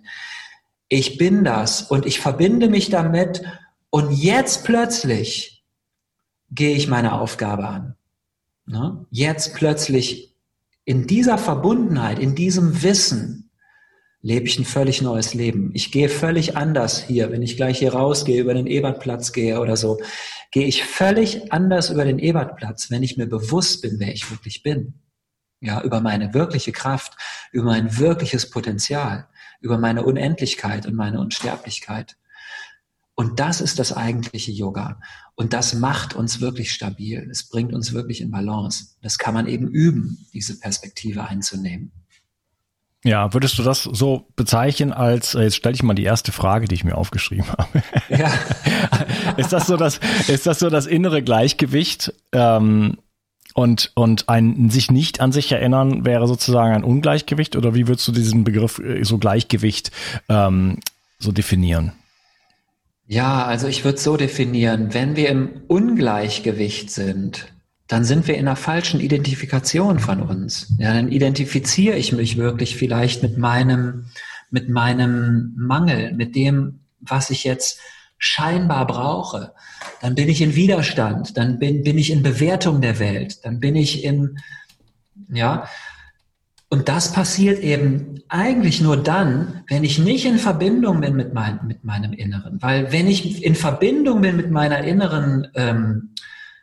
Ich 0.89 1.17
bin 1.17 1.45
das 1.45 1.83
und 1.83 2.07
ich 2.07 2.19
verbinde 2.19 2.69
mich 2.69 2.91
damit 2.91 3.43
und 3.91 4.11
jetzt 4.11 4.65
plötzlich 4.65 5.65
gehe 6.51 6.75
ich 6.75 6.89
meine 6.89 7.21
Aufgabe 7.21 7.69
an. 7.69 7.95
Ne? 8.71 9.05
Jetzt 9.11 9.55
plötzlich 9.55 10.37
in 10.85 11.09
dieser 11.09 11.39
Verbundenheit, 11.39 12.21
in 12.21 12.37
diesem 12.37 12.85
Wissen, 12.85 13.51
lebe 14.23 14.47
ich 14.47 14.61
ein 14.61 14.65
völlig 14.65 15.03
neues 15.03 15.35
Leben. 15.35 15.73
Ich 15.75 15.91
gehe 15.91 16.09
völlig 16.09 16.57
anders 16.57 17.03
hier, 17.03 17.33
wenn 17.33 17.43
ich 17.43 17.57
gleich 17.57 17.81
hier 17.81 17.95
rausgehe, 17.95 18.41
über 18.41 18.55
den 18.55 18.69
Ebertplatz 18.69 19.33
gehe 19.33 19.59
oder 19.59 19.77
so, 19.77 19.99
gehe 20.53 20.67
ich 20.67 20.85
völlig 20.85 21.53
anders 21.53 21.91
über 21.91 22.05
den 22.05 22.21
Ebertplatz, 22.21 22.93
wenn 22.93 23.03
ich 23.03 23.17
mir 23.17 23.27
bewusst 23.27 23.83
bin, 23.83 23.99
wer 23.99 24.13
ich 24.13 24.31
wirklich 24.31 24.63
bin. 24.63 24.95
Ja, 25.61 25.83
über 25.83 26.01
meine 26.01 26.33
wirkliche 26.33 26.71
Kraft, 26.71 27.15
über 27.51 27.65
mein 27.65 27.99
wirkliches 27.99 28.51
Potenzial, 28.51 29.27
über 29.61 29.79
meine 29.79 30.05
Unendlichkeit 30.05 30.87
und 30.87 30.95
meine 30.95 31.19
Unsterblichkeit. 31.21 32.17
Und 33.21 33.39
das 33.39 33.61
ist 33.61 33.79
das 33.79 33.95
eigentliche 33.95 34.51
Yoga. 34.51 34.99
Und 35.35 35.53
das 35.53 35.75
macht 35.75 36.15
uns 36.15 36.41
wirklich 36.41 36.73
stabil. 36.73 37.29
Es 37.31 37.51
bringt 37.51 37.75
uns 37.75 37.93
wirklich 37.93 38.23
in 38.23 38.31
Balance. 38.31 38.95
Das 39.03 39.19
kann 39.19 39.35
man 39.35 39.47
eben 39.47 39.69
üben, 39.69 40.27
diese 40.33 40.59
Perspektive 40.59 41.25
einzunehmen. 41.25 41.93
Ja, 43.05 43.35
würdest 43.35 43.59
du 43.59 43.63
das 43.63 43.83
so 43.83 44.27
bezeichnen 44.37 44.95
als, 44.95 45.35
äh, 45.35 45.43
jetzt 45.43 45.57
stelle 45.57 45.75
ich 45.75 45.83
mal 45.83 45.93
die 45.93 46.05
erste 46.05 46.33
Frage, 46.33 46.67
die 46.67 46.75
ich 46.75 46.83
mir 46.83 46.97
aufgeschrieben 46.97 47.45
habe. 47.53 47.83
Ja. 48.09 48.33
ist 49.37 49.53
das 49.53 49.67
so 49.67 49.77
das, 49.77 50.01
ist 50.27 50.47
das 50.47 50.59
so 50.59 50.71
das 50.71 50.87
innere 50.87 51.23
Gleichgewicht? 51.23 52.15
Ähm, 52.33 52.97
und, 53.53 53.93
und 53.97 54.31
ein 54.31 54.71
sich 54.71 54.91
nicht 54.91 55.21
an 55.21 55.33
sich 55.33 55.53
erinnern 55.53 56.07
wäre 56.07 56.27
sozusagen 56.27 56.73
ein 56.73 56.85
Ungleichgewicht 56.85 57.55
oder 57.55 57.75
wie 57.75 57.87
würdest 57.87 58.09
du 58.09 58.13
diesen 58.13 58.45
Begriff 58.45 58.79
äh, 58.79 59.05
so 59.05 59.19
Gleichgewicht 59.19 59.91
ähm, 60.31 60.79
so 61.19 61.33
definieren? 61.33 61.93
Ja, 63.11 63.45
also 63.45 63.67
ich 63.67 63.85
würde 63.85 63.99
so 63.99 64.17
definieren, 64.17 64.95
wenn 64.95 65.17
wir 65.17 65.31
im 65.31 65.63
Ungleichgewicht 65.67 66.93
sind, 66.93 67.53
dann 67.89 68.05
sind 68.05 68.29
wir 68.29 68.37
in 68.37 68.47
einer 68.47 68.55
falschen 68.55 69.01
Identifikation 69.01 69.99
von 69.99 70.23
uns. 70.23 70.73
Ja, 70.79 70.95
dann 70.95 71.11
identifiziere 71.11 71.97
ich 71.97 72.13
mich 72.13 72.37
wirklich 72.37 72.77
vielleicht 72.77 73.25
mit 73.25 73.37
meinem, 73.37 74.13
mit 74.53 74.69
meinem 74.69 75.55
Mangel, 75.57 76.13
mit 76.13 76.37
dem, 76.37 76.83
was 77.01 77.31
ich 77.31 77.43
jetzt 77.43 77.81
scheinbar 78.17 78.87
brauche, 78.87 79.55
dann 80.01 80.15
bin 80.15 80.29
ich 80.29 80.41
in 80.41 80.55
Widerstand, 80.55 81.37
dann 81.37 81.59
bin, 81.59 81.83
bin 81.83 81.99
ich 81.99 82.13
in 82.13 82.23
Bewertung 82.23 82.81
der 82.81 83.01
Welt, 83.01 83.45
dann 83.45 83.59
bin 83.59 83.75
ich 83.75 84.05
in, 84.05 84.39
ja, 85.29 85.69
und 86.73 86.89
das 86.89 87.13
passiert 87.13 87.59
eben 87.59 88.23
eigentlich 88.29 88.81
nur 88.81 88.97
dann, 88.97 89.65
wenn 89.69 89.83
ich 89.83 89.99
nicht 89.99 90.25
in 90.25 90.39
Verbindung 90.39 91.01
bin 91.01 91.17
mit, 91.17 91.35
mein, 91.35 91.59
mit 91.67 91.83
meinem 91.83 92.13
Inneren. 92.13 92.63
Weil 92.63 92.93
wenn 92.93 93.09
ich 93.09 93.45
in 93.45 93.57
Verbindung 93.57 94.21
bin 94.21 94.37
mit 94.37 94.53
meiner 94.53 94.85
inneren 94.85 95.49
ähm, 95.55 96.15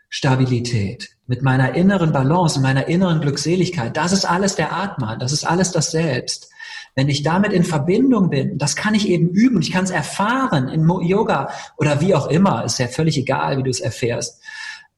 Stabilität, 0.08 1.10
mit 1.28 1.42
meiner 1.42 1.76
inneren 1.76 2.14
Balance, 2.14 2.62
meiner 2.62 2.88
inneren 2.88 3.20
Glückseligkeit, 3.20 3.98
das 3.98 4.14
ist 4.14 4.24
alles 4.24 4.56
der 4.56 4.72
Atman, 4.72 5.20
das 5.20 5.34
ist 5.34 5.44
alles 5.44 5.74
das 5.74 5.92
Selbst. 5.92 6.50
Wenn 6.96 7.10
ich 7.10 7.22
damit 7.22 7.52
in 7.52 7.66
Verbindung 7.66 8.30
bin, 8.30 8.58
das 8.58 8.78
kann 8.78 8.96
ich 8.96 9.10
eben 9.10 9.28
üben, 9.30 9.62
ich 9.62 9.72
kann 9.72 9.84
es 9.84 9.92
erfahren 9.92 10.70
in 10.70 10.88
Yoga 11.02 11.50
oder 11.78 12.00
wie 12.00 12.16
auch 12.16 12.28
immer, 12.28 12.64
ist 12.64 12.80
ja 12.80 12.88
völlig 12.88 13.18
egal, 13.18 13.58
wie 13.58 13.64
du 13.64 13.70
es 13.70 13.82
erfährst. 13.82 14.42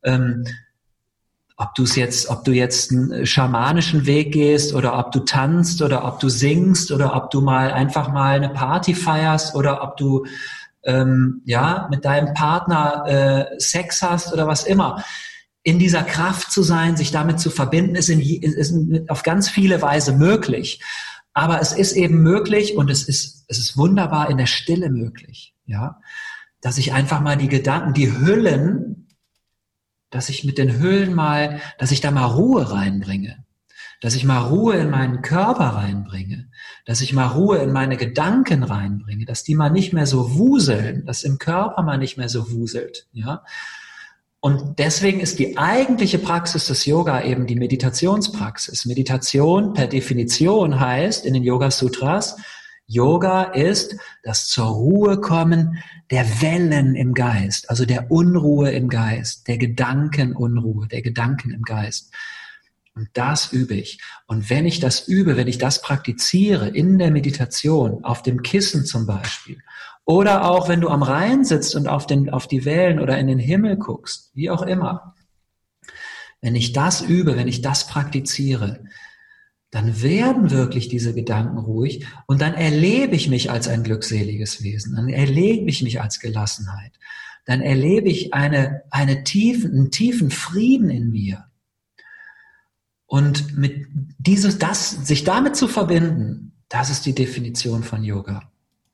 Ähm, 0.03 0.45
ob 1.59 1.75
du 1.75 1.83
es 1.83 1.97
jetzt, 1.97 2.29
ob 2.29 2.45
du 2.45 2.53
jetzt 2.53 2.91
einen 2.91 3.25
schamanischen 3.25 4.05
Weg 4.05 4.31
gehst 4.31 4.73
oder 4.73 4.97
ob 4.97 5.11
du 5.11 5.19
tanzt 5.19 5.81
oder 5.81 6.05
ob 6.05 6.21
du 6.21 6.29
singst 6.29 6.89
oder 6.89 7.15
ob 7.17 7.31
du 7.31 7.41
mal 7.41 7.73
einfach 7.73 8.13
mal 8.13 8.37
eine 8.37 8.47
Party 8.47 8.95
feierst 8.95 9.55
oder 9.55 9.83
ob 9.83 9.97
du 9.97 10.25
ähm, 10.85 11.41
ja 11.43 11.89
mit 11.91 12.05
deinem 12.05 12.33
Partner 12.33 13.03
äh, 13.05 13.59
Sex 13.59 14.01
hast 14.01 14.31
oder 14.31 14.47
was 14.47 14.63
immer. 14.63 15.03
In 15.61 15.79
dieser 15.79 16.03
Kraft 16.03 16.49
zu 16.49 16.63
sein, 16.63 16.95
sich 16.95 17.11
damit 17.11 17.41
zu 17.41 17.49
verbinden, 17.49 17.95
ist, 17.95 18.07
in, 18.07 18.21
ist 18.21 18.73
auf 19.09 19.23
ganz 19.23 19.49
viele 19.49 19.81
Weise 19.81 20.13
möglich. 20.13 20.81
Aber 21.33 21.59
es 21.59 21.73
ist 21.73 21.91
eben 21.91 22.23
möglich 22.23 22.77
und 22.77 22.89
es 22.89 23.03
ist, 23.03 23.43
es 23.49 23.59
ist 23.59 23.77
wunderbar 23.77 24.29
in 24.29 24.37
der 24.37 24.45
Stille 24.45 24.89
möglich, 24.89 25.53
ja, 25.65 25.99
dass 26.61 26.77
ich 26.77 26.93
einfach 26.93 27.19
mal 27.19 27.35
die 27.35 27.49
Gedanken, 27.49 27.93
die 27.93 28.17
Hüllen 28.17 29.08
dass 30.09 30.29
ich 30.29 30.43
mit 30.43 30.57
den 30.57 30.77
Höhlen 30.77 31.13
mal, 31.13 31.61
dass 31.77 31.91
ich 31.91 32.01
da 32.01 32.11
mal 32.11 32.25
Ruhe 32.25 32.71
reinbringe, 32.71 33.43
dass 34.01 34.15
ich 34.15 34.23
mal 34.23 34.39
Ruhe 34.39 34.75
in 34.75 34.89
meinen 34.89 35.21
Körper 35.21 35.65
reinbringe, 35.65 36.49
dass 36.85 37.01
ich 37.01 37.13
mal 37.13 37.27
Ruhe 37.27 37.57
in 37.57 37.71
meine 37.71 37.97
Gedanken 37.97 38.63
reinbringe, 38.63 39.25
dass 39.25 39.43
die 39.43 39.55
mal 39.55 39.69
nicht 39.69 39.93
mehr 39.93 40.05
so 40.05 40.35
wuseln, 40.37 41.05
dass 41.05 41.23
im 41.23 41.37
Körper 41.37 41.81
mal 41.83 41.97
nicht 41.97 42.17
mehr 42.17 42.29
so 42.29 42.51
wuselt, 42.51 43.07
ja. 43.11 43.43
Und 44.41 44.79
deswegen 44.79 45.19
ist 45.19 45.37
die 45.37 45.57
eigentliche 45.57 46.17
Praxis 46.17 46.67
des 46.67 46.85
Yoga 46.85 47.23
eben 47.23 47.45
die 47.45 47.57
Meditationspraxis. 47.57 48.85
Meditation 48.85 49.73
per 49.73 49.87
Definition 49.87 50.79
heißt 50.79 51.25
in 51.25 51.33
den 51.33 51.43
Yoga 51.43 51.71
Sutras, 51.71 52.37
Yoga 52.91 53.43
ist 53.43 53.95
das 54.23 54.47
zur 54.47 54.65
Ruhe 54.65 55.21
kommen 55.21 55.77
der 56.09 56.41
Wellen 56.41 56.95
im 56.95 57.13
Geist, 57.13 57.69
also 57.69 57.85
der 57.85 58.09
Unruhe 58.09 58.71
im 58.71 58.89
Geist, 58.89 59.47
der 59.47 59.59
Gedankenunruhe, 59.59 60.87
der 60.87 61.03
Gedanken 61.03 61.51
im 61.51 61.61
Geist. 61.61 62.11
Und 62.95 63.09
das 63.13 63.53
übe 63.53 63.75
ich. 63.75 64.01
Und 64.25 64.49
wenn 64.49 64.65
ich 64.65 64.79
das 64.79 65.07
übe, 65.07 65.37
wenn 65.37 65.47
ich 65.47 65.59
das 65.59 65.83
praktiziere 65.83 66.67
in 66.67 66.97
der 66.97 67.11
Meditation, 67.11 68.03
auf 68.03 68.23
dem 68.23 68.41
Kissen 68.41 68.85
zum 68.85 69.05
Beispiel, 69.05 69.59
oder 70.03 70.49
auch 70.49 70.67
wenn 70.67 70.81
du 70.81 70.89
am 70.89 71.03
Rhein 71.03 71.45
sitzt 71.45 71.75
und 71.75 71.87
auf, 71.87 72.07
den, 72.07 72.31
auf 72.31 72.47
die 72.47 72.65
Wellen 72.65 72.99
oder 72.99 73.19
in 73.19 73.27
den 73.27 73.37
Himmel 73.37 73.77
guckst, 73.77 74.31
wie 74.33 74.49
auch 74.49 74.63
immer, 74.63 75.13
wenn 76.41 76.55
ich 76.55 76.73
das 76.73 77.01
übe, 77.01 77.37
wenn 77.37 77.47
ich 77.47 77.61
das 77.61 77.85
praktiziere, 77.85 78.83
dann 79.71 80.01
werden 80.01 80.49
wirklich 80.49 80.87
diese 80.87 81.13
Gedanken 81.13 81.59
ruhig 81.59 82.05
und 82.25 82.41
dann 82.41 82.53
erlebe 82.53 83.15
ich 83.15 83.29
mich 83.29 83.51
als 83.51 83.67
ein 83.67 83.83
glückseliges 83.83 84.63
Wesen, 84.63 84.95
dann 84.95 85.09
erlebe 85.09 85.69
ich 85.69 85.83
mich 85.83 86.01
als 86.01 86.19
Gelassenheit, 86.19 86.93
dann 87.45 87.61
erlebe 87.61 88.09
ich 88.09 88.33
eine, 88.33 88.83
eine 88.89 89.23
tiefen, 89.23 89.71
einen 89.71 89.91
tiefen 89.91 90.31
Frieden 90.31 90.89
in 90.89 91.11
mir. 91.11 91.45
Und 93.05 93.57
mit 93.57 93.87
dieses, 94.19 94.59
das, 94.59 94.91
sich 94.91 95.23
damit 95.23 95.55
zu 95.55 95.67
verbinden, 95.67 96.53
das 96.67 96.91
ist 96.91 97.05
die 97.07 97.15
Definition 97.15 97.83
von 97.83 98.03
Yoga. 98.03 98.43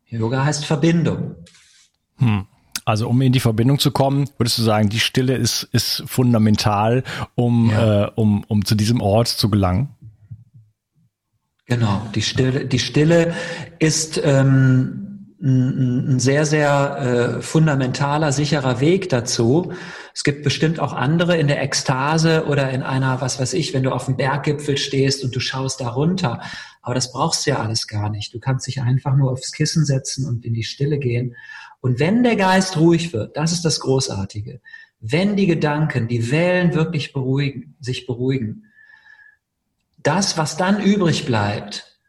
Yoga 0.06 0.46
heißt 0.46 0.66
Verbindung. 0.66 1.36
Hm. 2.18 2.46
Also 2.86 3.10
um 3.10 3.20
in 3.22 3.34
die 3.34 3.40
Verbindung 3.40 3.80
zu 3.80 3.92
kommen, 3.92 4.30
würdest 4.38 4.60
du 4.60 4.62
sagen, 4.62 4.90
die 4.90 5.00
Stille 5.00 5.36
ist, 5.36 5.64
ist 5.72 6.04
fundamental, 6.06 7.04
um, 7.34 7.72
ja. 7.72 8.06
äh, 8.06 8.12
um, 8.14 8.44
um 8.48 8.64
zu 8.64 8.76
diesem 8.76 9.02
Ort 9.02 9.28
zu 9.28 9.50
gelangen? 9.50 9.90
Genau, 11.68 12.02
die 12.14 12.22
Stille, 12.22 12.66
die 12.66 12.80
Stille 12.80 13.34
ist 13.80 14.22
ähm, 14.24 15.06
ein, 15.42 16.20
sehr, 16.20 16.46
sehr 16.46 17.38
äh, 17.38 17.42
fundamentaler, 17.42 18.32
sicherer 18.32 18.80
Weg 18.80 19.10
dazu. 19.10 19.74
Es 20.14 20.24
gibt 20.24 20.44
bestimmt 20.44 20.80
auch 20.80 20.94
andere 20.94 21.38
in 21.38 21.48
der 21.48 21.62
Ekstase 21.62 22.46
oder 22.46 22.70
in 22.70 22.84
einer, 22.84 23.20
was 23.20 23.40
weiß 23.40 23.54
ich, 23.54 23.74
wenn 23.74 23.84
du 23.84 23.92
auf 23.92 24.06
dem 24.06 24.16
Berggipfel 24.16 24.78
stehst 24.78 25.24
und 25.24 25.36
du 25.36 25.40
schaust 25.40 25.82
da 25.82 25.90
runter. 25.90 26.40
Aber 26.84 26.94
das 26.94 27.12
brauchst 27.12 27.46
du 27.46 27.52
ja 27.52 27.60
alles 27.60 27.88
gar 27.88 28.10
nicht. 28.10 28.34
Du 28.34 28.40
kannst 28.40 28.68
dich 28.68 28.82
einfach 28.82 29.16
nur 29.16 29.32
aufs 29.32 29.52
Kissen 29.52 29.86
setzen 29.86 30.28
und 30.28 30.46
in 30.46 30.54
die 30.54 30.64
Stille 30.64 31.00
gehen. 31.00 31.36
Und 31.82 32.00
wenn 32.00 32.24
der 32.24 32.36
Geist 32.36 32.78
ruhig 32.78 33.12
wird, 33.12 33.36
das 33.38 33.52
ist 33.52 33.66
das 33.66 33.80
Großartige. 33.80 34.62
Wenn 35.00 35.36
die 35.36 35.48
Gedanken, 35.48 36.08
die 36.08 36.32
Wellen 36.32 36.76
wirklich 36.76 37.12
beruhigen, 37.12 37.76
sich 37.80 38.06
beruhigen, 38.06 38.66
das, 40.06 40.38
was 40.38 40.56
dann 40.56 40.82
übrig 40.82 41.26
bleibt, 41.26 42.00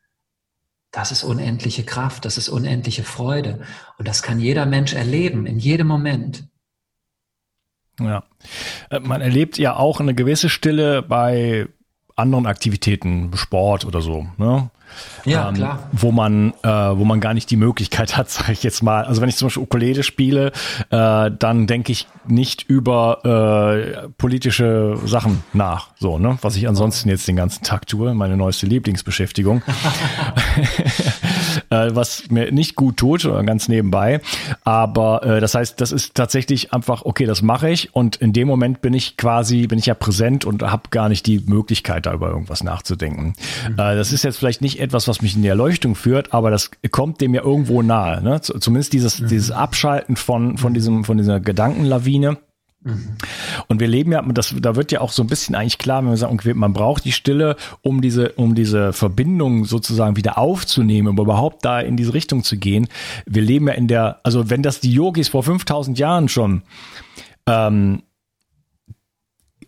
das 0.91 1.13
ist 1.13 1.25
unendliche 1.25 1.85
Kraft, 1.85 2.25
das 2.25 2.39
ist 2.39 2.49
unendliche 2.49 3.03
Freude. 3.03 3.61
Und 3.99 4.09
das 4.09 4.23
kann 4.23 4.41
jeder 4.41 4.67
Mensch 4.67 4.95
erleben, 4.95 5.47
in 5.47 5.59
jedem 5.59 5.87
Moment. 5.87 6.49
Ja. 8.01 8.25
Äh, 8.91 9.01
man 9.01 9.21
erlebt 9.21 9.59
ja 9.59 9.77
auch 9.77 10.01
eine 10.01 10.15
gewisse 10.15 10.49
Stille 10.49 11.03
bei 11.03 11.69
anderen 12.15 12.47
Aktivitäten, 12.47 13.37
Sport 13.37 13.85
oder 13.85 14.01
so. 14.01 14.27
Ne? 14.37 14.71
Ja, 15.25 15.49
ähm, 15.49 15.55
klar. 15.55 15.91
Wo 15.93 16.13
man, 16.13 16.53
äh, 16.63 16.69
wo 16.69 17.05
man 17.05 17.21
gar 17.21 17.35
nicht 17.35 17.51
die 17.51 17.57
Möglichkeit 17.57 18.17
hat, 18.17 18.31
sage 18.31 18.53
ich 18.53 18.63
jetzt 18.63 18.83
mal. 18.83 19.05
Also 19.05 19.21
wenn 19.21 19.29
ich 19.29 19.37
zum 19.37 19.47
Beispiel 19.47 19.63
Ukulele 19.63 20.03
spiele, 20.03 20.53
äh, 20.91 21.31
dann 21.31 21.67
denke 21.67 21.93
ich 21.93 22.07
nicht 22.27 22.65
über 22.69 23.25
äh, 23.25 24.09
politische 24.19 24.99
Sachen 25.05 25.43
nach. 25.53 25.89
So, 25.99 26.19
ne? 26.19 26.39
Was 26.43 26.57
ich 26.57 26.69
ansonsten 26.69 27.09
jetzt 27.09 27.29
den 27.29 27.37
ganzen 27.37 27.63
Tag 27.63 27.87
tue, 27.87 28.15
meine 28.15 28.37
neueste 28.37 28.67
Lieblingsbeschäftigung. 28.67 29.63
äh, 31.71 31.91
was 31.91 32.31
mir 32.31 32.53
nicht 32.53 32.77
gut 32.77 32.97
tut, 32.97 33.23
ganz 33.47 33.69
nebenbei. 33.69 34.21
Aber 34.65 35.23
äh, 35.25 35.41
das 35.41 35.55
heißt, 35.55 35.81
das 35.81 35.93
ist 35.93 36.15
tatsächlich 36.15 36.73
einfach, 36.73 37.05
okay, 37.05 37.27
das 37.27 37.43
mache 37.43 37.71
ich 37.71 37.95
und 37.95 38.17
in 38.17 38.33
dem 38.33 38.49
Moment 38.49 38.81
bin 38.81 38.95
ich 38.95 39.17
quasi, 39.17 39.67
bin 39.67 39.79
ich 39.79 39.87
ja 39.87 39.95
präsent 39.95 40.45
und 40.45 40.63
habe 40.63 40.91
gar 40.91 41.09
nicht 41.09 41.27
die 41.27 41.41
Möglichkeit, 41.47 42.07
da 42.07 42.13
über 42.13 42.29
irgendwas 42.29 42.63
nachzudenken. 42.63 43.35
Mhm. 43.69 43.75
Äh, 43.75 43.97
das 43.97 44.13
ist 44.13 44.25
jetzt 44.25 44.39
vielleicht 44.39 44.61
nicht 44.61 44.76
etwas, 44.79 45.09
was 45.09 45.23
mich 45.23 45.37
in 45.37 45.43
die 45.43 45.49
Erleuchtung 45.49 45.95
führt, 45.95 46.33
aber 46.33 46.51
das 46.51 46.71
kommt 46.91 47.21
dem 47.21 47.35
ja 47.35 47.43
irgendwo 47.43 47.83
nahe. 47.83 48.23
Ne? 48.23 48.41
Zumindest 48.41 48.93
dieses, 48.93 49.21
mhm. 49.21 49.29
dieses 49.29 49.51
Abschalten 49.51 50.17
von, 50.17 50.59
von, 50.59 50.75
diesem, 50.75 51.05
von 51.05 51.17
dieser 51.19 51.41
Gedankenlawine. 51.41 52.39
Mhm. 52.83 53.17
Und 53.67 53.81
wir 53.81 53.89
leben 53.89 54.13
ja, 54.13 54.23
das, 54.23 54.55
da 54.59 54.77
wird 54.77 54.93
ja 54.93 55.01
auch 55.01 55.13
so 55.13 55.23
ein 55.23 55.27
bisschen 55.27 55.55
eigentlich 55.55 55.79
klar, 55.79 56.03
wenn 56.03 56.11
wir 56.11 56.17
sagen, 56.17 56.35
okay, 56.35 56.55
man 56.55 56.73
braucht 56.73 57.05
die 57.05 57.13
Stille, 57.13 57.57
um 57.83 58.01
diese, 58.01 58.33
um 58.33 58.55
diese 58.55 58.93
Verbindung 58.93 59.65
sozusagen 59.65 60.17
wieder 60.17 60.39
aufzunehmen, 60.39 61.09
um 61.09 61.19
überhaupt 61.19 61.65
da 61.65 61.81
in 61.81 61.97
diese 61.97 62.15
Richtung 62.15 62.45
zu 62.45 62.57
gehen. 62.57 62.89
Wir 63.27 63.43
leben 63.43 63.67
ja 63.67 63.75
in 63.75 63.89
der, 63.89 64.21
also 64.23 64.51
wenn 64.51 64.63
das 64.63 64.81
die 64.81 64.93
Yogis 64.93 65.29
vor 65.29 65.43
5000 65.43 65.99
Jahren 65.99 66.29
schon 66.29 66.63
ähm, 67.47 68.03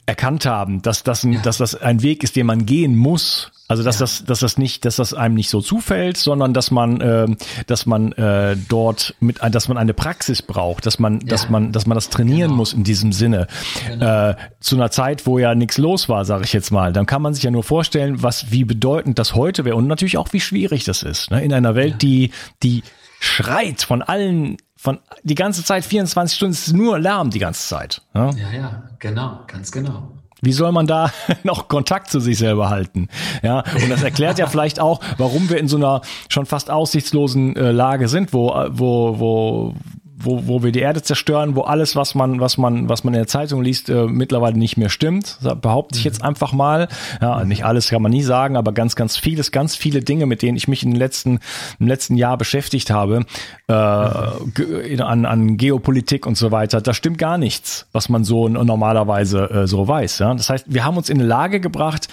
erkannt 0.09 0.47
haben, 0.47 0.81
dass 0.81 1.03
das, 1.03 1.23
ein, 1.25 1.35
ja. 1.35 1.43
dass 1.43 1.59
das 1.59 1.75
ein 1.75 2.03
Weg 2.03 2.25
ist, 2.25 2.35
den 2.35 2.47
man 2.47 2.65
gehen 2.65 2.97
muss. 2.97 3.53
Also 3.69 3.83
dass 3.83 3.97
ja. 3.97 4.01
das, 4.01 4.25
dass 4.25 4.41
das 4.41 4.57
nicht, 4.57 4.87
dass 4.87 4.97
das 4.97 5.13
einem 5.13 5.35
nicht 5.35 5.51
so 5.51 5.61
zufällt, 5.61 6.17
sondern 6.17 6.55
dass 6.55 6.71
man, 6.71 7.03
äh, 7.03 7.27
dass 7.67 7.85
man 7.85 8.13
äh, 8.13 8.57
dort 8.69 9.15
mit, 9.21 9.39
dass 9.43 9.69
man 9.69 9.77
eine 9.77 9.93
Praxis 9.93 10.41
braucht, 10.41 10.87
dass 10.87 10.99
man, 10.99 11.21
ja. 11.21 11.27
dass 11.27 11.51
man, 11.51 11.71
dass 11.71 11.85
man 11.85 11.95
das 11.95 12.09
trainieren 12.09 12.49
genau. 12.49 12.57
muss 12.57 12.73
in 12.73 12.83
diesem 12.83 13.13
Sinne. 13.13 13.47
Genau. 13.87 14.31
Äh, 14.31 14.37
zu 14.61 14.77
einer 14.77 14.91
Zeit, 14.91 15.27
wo 15.27 15.39
ja 15.39 15.55
nichts 15.55 15.77
los 15.77 16.09
war, 16.09 16.25
sage 16.25 16.45
ich 16.45 16.55
jetzt 16.55 16.71
mal, 16.71 16.95
dann 16.95 17.05
kann 17.05 17.21
man 17.21 17.35
sich 17.35 17.45
ja 17.45 17.51
nur 17.51 17.63
vorstellen, 17.63 18.23
was 18.23 18.51
wie 18.51 18.65
bedeutend 18.65 19.19
das 19.19 19.35
heute 19.35 19.67
wäre 19.67 19.77
und 19.77 19.87
natürlich 19.87 20.17
auch 20.17 20.33
wie 20.33 20.41
schwierig 20.41 20.85
das 20.85 21.03
ist. 21.03 21.31
Ne? 21.31 21.45
In 21.45 21.53
einer 21.53 21.75
Welt, 21.75 22.01
die, 22.01 22.31
die 22.63 22.83
schreit 23.21 23.83
von 23.83 24.01
allen 24.01 24.57
von 24.77 25.01
die 25.25 25.35
ganze 25.35 25.65
Zeit 25.65 25.85
24 25.85 26.37
Stunden 26.37 26.53
ist 26.53 26.73
nur 26.73 27.01
Lärm 27.01 27.31
die 27.31 27.41
ganze 27.41 27.67
Zeit. 27.67 28.01
Ja, 28.15 28.31
ja, 28.31 28.53
ja 28.53 28.83
genau, 29.01 29.41
ganz 29.49 29.73
genau. 29.73 30.13
Wie 30.41 30.53
soll 30.53 30.73
man 30.73 30.87
da 30.87 31.11
noch 31.43 31.69
Kontakt 31.69 32.11
zu 32.11 32.21
sich 32.21 32.39
selber 32.39 32.71
halten? 32.71 33.09
Ja, 33.43 33.65
und 33.83 33.91
das 33.91 34.03
erklärt 34.03 34.39
ja 34.39 34.47
vielleicht 34.47 34.81
auch, 34.81 35.01
warum 35.17 35.51
wir 35.51 35.59
in 35.59 35.69
so 35.69 35.77
einer 35.77 36.03
schon 36.29 36.47
fast 36.47 36.71
aussichtslosen 36.71 37.57
äh, 37.57 37.73
Lage 37.73 38.09
sind, 38.09 38.33
wo, 38.33 38.49
wo, 38.71 39.19
wo, 39.19 39.75
wo, 40.21 40.47
wo 40.47 40.63
wir 40.63 40.73
die 40.73 40.81
Erde 40.81 41.03
zerstören, 41.03 41.55
wo 41.55 41.63
alles, 41.63 41.95
was 41.95 42.15
man, 42.15 42.41
was 42.41 42.59
man, 42.59 42.89
was 42.89 43.05
man 43.05 43.15
in 43.15 43.21
der 43.21 43.27
Zeitung 43.27 43.63
liest, 43.63 43.89
äh, 43.89 44.07
mittlerweile 44.07 44.59
nicht 44.59 44.77
mehr 44.77 44.89
stimmt. 44.89 45.39
Das 45.43 45.61
behaupte 45.61 45.99
ich 45.99 46.05
jetzt 46.05 46.23
einfach 46.23 46.53
mal. 46.53 46.89
Ja, 47.21 47.45
nicht 47.45 47.65
alles 47.65 47.91
kann 47.91 48.03
man 48.03 48.11
nie 48.11 48.23
sagen, 48.23 48.57
aber 48.57 48.73
ganz, 48.73 48.97
ganz 48.97 49.17
vieles, 49.17 49.53
ganz 49.53 49.77
viele 49.77 50.03
Dinge, 50.03 50.27
mit 50.27 50.43
denen 50.43 50.57
ich 50.57 50.67
mich 50.67 50.83
in 50.83 50.91
den 50.91 50.99
letzten, 50.99 51.39
im 51.79 51.87
letzten 51.87 52.17
Jahr 52.17 52.37
beschäftigt 52.37 52.91
habe, 52.91 53.27
äh, 53.69 53.73
an, 53.73 55.25
an 55.25 55.57
Geopolitik 55.57 56.27
und 56.27 56.37
so 56.37 56.51
weiter, 56.51 56.81
da 56.81 56.95
stimmt 56.95 57.19
gar 57.19 57.39
nichts, 57.39 57.87
was 57.93 58.09
man 58.09 58.25
so 58.25 58.49
normalerweise 58.49 59.51
äh, 59.51 59.67
so 59.67 59.87
weiß. 59.87 60.19
Ja? 60.19 60.35
Das 60.35 60.51
heißt, 60.51 60.67
wir 60.69 60.85
haben 60.85 60.97
uns 60.97 61.11
in 61.11 61.19
eine 61.19 61.29
Lage 61.29 61.61
gebracht, 61.61 62.09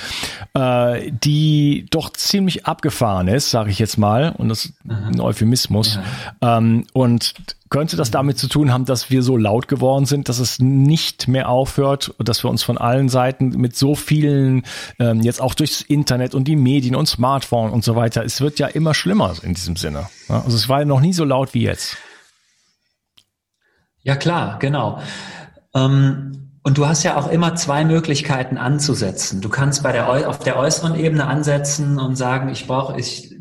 äh, 0.53 1.11
die 1.11 1.87
doch 1.89 2.11
ziemlich 2.11 2.65
abgefahren 2.65 3.27
ist, 3.27 3.49
sage 3.49 3.71
ich 3.71 3.79
jetzt 3.79 3.97
mal, 3.97 4.33
und 4.37 4.49
das 4.49 4.65
ist 4.65 4.73
ein 4.87 5.19
Euphemismus. 5.19 5.99
Ja. 6.41 6.57
Ähm, 6.57 6.85
und 6.93 7.33
könnte 7.69 7.97
das 7.97 8.11
damit 8.11 8.37
zu 8.37 8.47
tun 8.47 8.71
haben, 8.71 8.85
dass 8.85 9.09
wir 9.09 9.23
so 9.23 9.37
laut 9.37 9.67
geworden 9.67 10.05
sind, 10.05 10.29
dass 10.29 10.39
es 10.39 10.59
nicht 10.59 11.27
mehr 11.27 11.49
aufhört, 11.49 12.13
dass 12.19 12.43
wir 12.43 12.49
uns 12.49 12.63
von 12.63 12.77
allen 12.77 13.09
Seiten 13.09 13.49
mit 13.49 13.75
so 13.75 13.95
vielen, 13.95 14.63
ähm, 14.99 15.21
jetzt 15.21 15.41
auch 15.41 15.55
durchs 15.55 15.81
Internet 15.81 16.35
und 16.35 16.47
die 16.47 16.55
Medien 16.55 16.95
und 16.95 17.07
Smartphone 17.07 17.71
und 17.71 17.83
so 17.83 17.95
weiter, 17.95 18.23
es 18.23 18.39
wird 18.41 18.59
ja 18.59 18.67
immer 18.67 18.93
schlimmer 18.93 19.33
in 19.41 19.53
diesem 19.53 19.75
Sinne. 19.75 20.09
Also 20.27 20.55
es 20.55 20.69
war 20.69 20.79
ja 20.79 20.85
noch 20.85 21.01
nie 21.01 21.13
so 21.13 21.25
laut 21.25 21.53
wie 21.53 21.63
jetzt. 21.63 21.97
Ja 24.03 24.15
klar, 24.15 24.59
genau. 24.59 24.99
Ähm 25.73 26.41
und 26.61 26.79
du 26.79 26.87
hast 26.87 27.03
ja 27.03 27.15
auch 27.15 27.29
immer 27.29 27.53
zwei 27.55 27.85
Möglichkeiten 27.85 28.57
anzusetzen. 28.57 29.39
Du 29.39 29.49
kannst 29.49 29.83
bei 29.83 29.91
der, 29.91 30.09
auf 30.27 30.39
der 30.39 30.57
äußeren 30.57 30.95
Ebene 30.95 31.27
ansetzen 31.27 31.99
und 31.99 32.15
sagen, 32.15 32.49
ich 32.49 32.65
brauche, 32.65 32.99
ich 32.99 33.35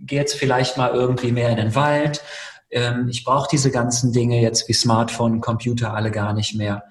gehe 0.00 0.18
jetzt 0.18 0.34
vielleicht 0.34 0.76
mal 0.76 0.90
irgendwie 0.90 1.30
mehr 1.30 1.50
in 1.50 1.56
den 1.56 1.76
Wald. 1.76 2.20
Ähm, 2.74 3.08
ich 3.08 3.24
brauche 3.24 3.48
diese 3.50 3.70
ganzen 3.70 4.12
Dinge 4.12 4.42
jetzt 4.42 4.68
wie 4.68 4.72
Smartphone, 4.72 5.40
Computer 5.40 5.94
alle 5.94 6.10
gar 6.10 6.32
nicht 6.32 6.54
mehr. 6.54 6.84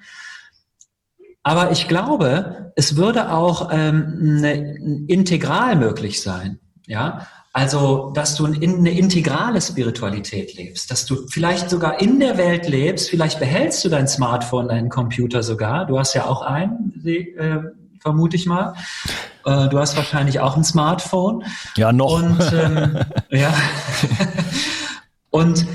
Aber 1.44 1.72
ich 1.72 1.90
glaube, 1.90 2.72
es 2.78 2.96
würde 2.96 3.32
auch 3.32 3.70
ähm, 3.72 4.38
eine, 4.38 4.76
integral 5.08 5.76
möglich 5.76 6.22
sein. 6.22 6.60
Ja, 6.88 7.28
also, 7.52 8.12
dass 8.16 8.36
du 8.36 8.46
in 8.48 8.80
eine 8.80 8.98
integrale 8.98 9.62
Spiritualität 9.62 10.56
lebst, 10.56 10.90
dass 10.90 11.06
du 11.06 11.28
vielleicht 11.28 11.70
sogar 11.70 12.02
in 12.02 12.20
der 12.20 12.38
Welt 12.38 12.68
lebst, 12.68 13.10
vielleicht 13.10 13.40
behältst 13.40 13.86
du 13.86 13.90
dein 13.90 14.08
Smartphone, 14.08 14.70
deinen 14.70 14.90
Computer 14.90 15.44
sogar. 15.44 15.86
Du 15.86 16.00
hast 16.00 16.16
ja 16.16 16.26
auch 16.26 16.42
einen, 16.42 17.06
äh, 17.06 17.60
vermute 18.00 18.38
ich 18.38 18.48
mal. 18.48 18.74
Äh, 19.46 19.70
du 19.70 19.78
hast 19.78 19.96
wahrscheinlich 19.98 20.40
auch 20.40 20.58
ein 20.58 20.64
Smartphone. 20.64 21.44
Ja, 21.78 21.92
noch. 21.92 22.22
Und, 22.22 22.40
ähm, 22.54 22.98
ja. 23.30 23.54
Und 25.34 25.66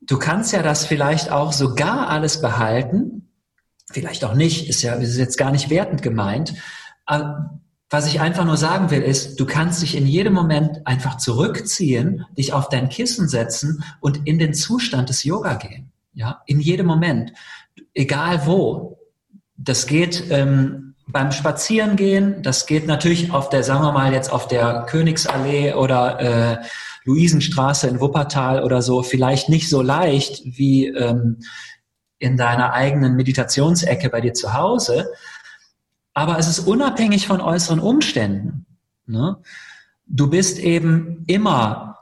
du 0.00 0.18
kannst 0.18 0.52
ja 0.52 0.62
das 0.62 0.84
vielleicht 0.84 1.30
auch 1.30 1.52
sogar 1.52 2.08
alles 2.08 2.40
behalten. 2.40 3.28
Vielleicht 3.88 4.24
auch 4.24 4.34
nicht, 4.34 4.68
ist 4.68 4.82
ja, 4.82 4.94
ist 4.94 5.16
jetzt 5.16 5.38
gar 5.38 5.52
nicht 5.52 5.70
wertend 5.70 6.02
gemeint. 6.02 6.54
Was 7.88 8.08
ich 8.08 8.20
einfach 8.20 8.44
nur 8.44 8.56
sagen 8.56 8.90
will, 8.90 9.00
ist, 9.00 9.38
du 9.38 9.46
kannst 9.46 9.80
dich 9.80 9.96
in 9.96 10.08
jedem 10.08 10.32
Moment 10.32 10.84
einfach 10.88 11.18
zurückziehen, 11.18 12.26
dich 12.36 12.52
auf 12.52 12.68
dein 12.68 12.88
Kissen 12.88 13.28
setzen 13.28 13.84
und 14.00 14.26
in 14.26 14.40
den 14.40 14.54
Zustand 14.54 15.08
des 15.08 15.22
Yoga 15.22 15.54
gehen. 15.54 15.92
Ja, 16.12 16.42
in 16.46 16.58
jedem 16.58 16.86
Moment, 16.86 17.32
egal 17.94 18.44
wo. 18.44 18.98
Das 19.56 19.86
geht 19.86 20.24
ähm, 20.30 20.94
beim 21.06 21.30
Spazierengehen, 21.30 22.42
das 22.42 22.66
geht 22.66 22.88
natürlich 22.88 23.30
auf 23.30 23.50
der, 23.50 23.62
sagen 23.62 23.84
wir 23.84 23.92
mal 23.92 24.12
jetzt 24.12 24.32
auf 24.32 24.48
der 24.48 24.84
Königsallee 24.88 25.74
oder 25.74 26.20
äh, 26.20 26.64
Luisenstraße 27.08 27.88
in 27.88 28.00
Wuppertal 28.00 28.62
oder 28.62 28.82
so, 28.82 29.02
vielleicht 29.02 29.48
nicht 29.48 29.68
so 29.68 29.82
leicht 29.82 30.42
wie 30.44 30.86
ähm, 30.88 31.38
in 32.18 32.36
deiner 32.36 32.72
eigenen 32.72 33.16
Meditationsecke 33.16 34.10
bei 34.10 34.20
dir 34.20 34.34
zu 34.34 34.52
Hause. 34.52 35.10
Aber 36.12 36.38
es 36.38 36.48
ist 36.48 36.60
unabhängig 36.60 37.26
von 37.26 37.40
äußeren 37.40 37.80
Umständen. 37.80 38.66
Ne? 39.06 39.38
Du 40.06 40.28
bist 40.28 40.58
eben 40.58 41.24
immer 41.26 41.98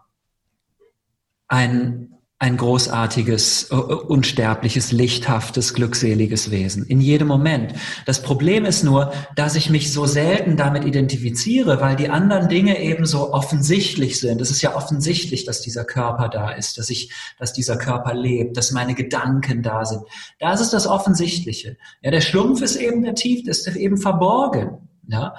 ein 1.48 2.05
ein 2.38 2.58
großartiges, 2.58 3.70
uh, 3.72 3.76
unsterbliches, 3.76 4.92
lichthaftes, 4.92 5.72
glückseliges 5.72 6.50
Wesen. 6.50 6.84
In 6.84 7.00
jedem 7.00 7.28
Moment. 7.28 7.72
Das 8.04 8.20
Problem 8.20 8.66
ist 8.66 8.84
nur, 8.84 9.10
dass 9.34 9.54
ich 9.54 9.70
mich 9.70 9.90
so 9.90 10.04
selten 10.04 10.58
damit 10.58 10.84
identifiziere, 10.84 11.80
weil 11.80 11.96
die 11.96 12.10
anderen 12.10 12.50
Dinge 12.50 12.78
eben 12.78 13.06
so 13.06 13.32
offensichtlich 13.32 14.20
sind. 14.20 14.42
Es 14.42 14.50
ist 14.50 14.60
ja 14.60 14.76
offensichtlich, 14.76 15.46
dass 15.46 15.62
dieser 15.62 15.86
Körper 15.86 16.28
da 16.28 16.50
ist, 16.50 16.76
dass 16.76 16.90
ich, 16.90 17.10
dass 17.38 17.54
dieser 17.54 17.78
Körper 17.78 18.12
lebt, 18.12 18.58
dass 18.58 18.70
meine 18.70 18.94
Gedanken 18.94 19.62
da 19.62 19.86
sind. 19.86 20.02
Das 20.38 20.60
ist 20.60 20.74
das 20.74 20.86
Offensichtliche. 20.86 21.78
Ja, 22.02 22.10
der 22.10 22.20
Schlumpf 22.20 22.60
ist 22.60 22.76
eben 22.76 23.02
der 23.02 23.14
Tief, 23.14 23.48
ist 23.48 23.66
eben 23.66 23.96
verborgen. 23.96 24.88
Ja. 25.08 25.36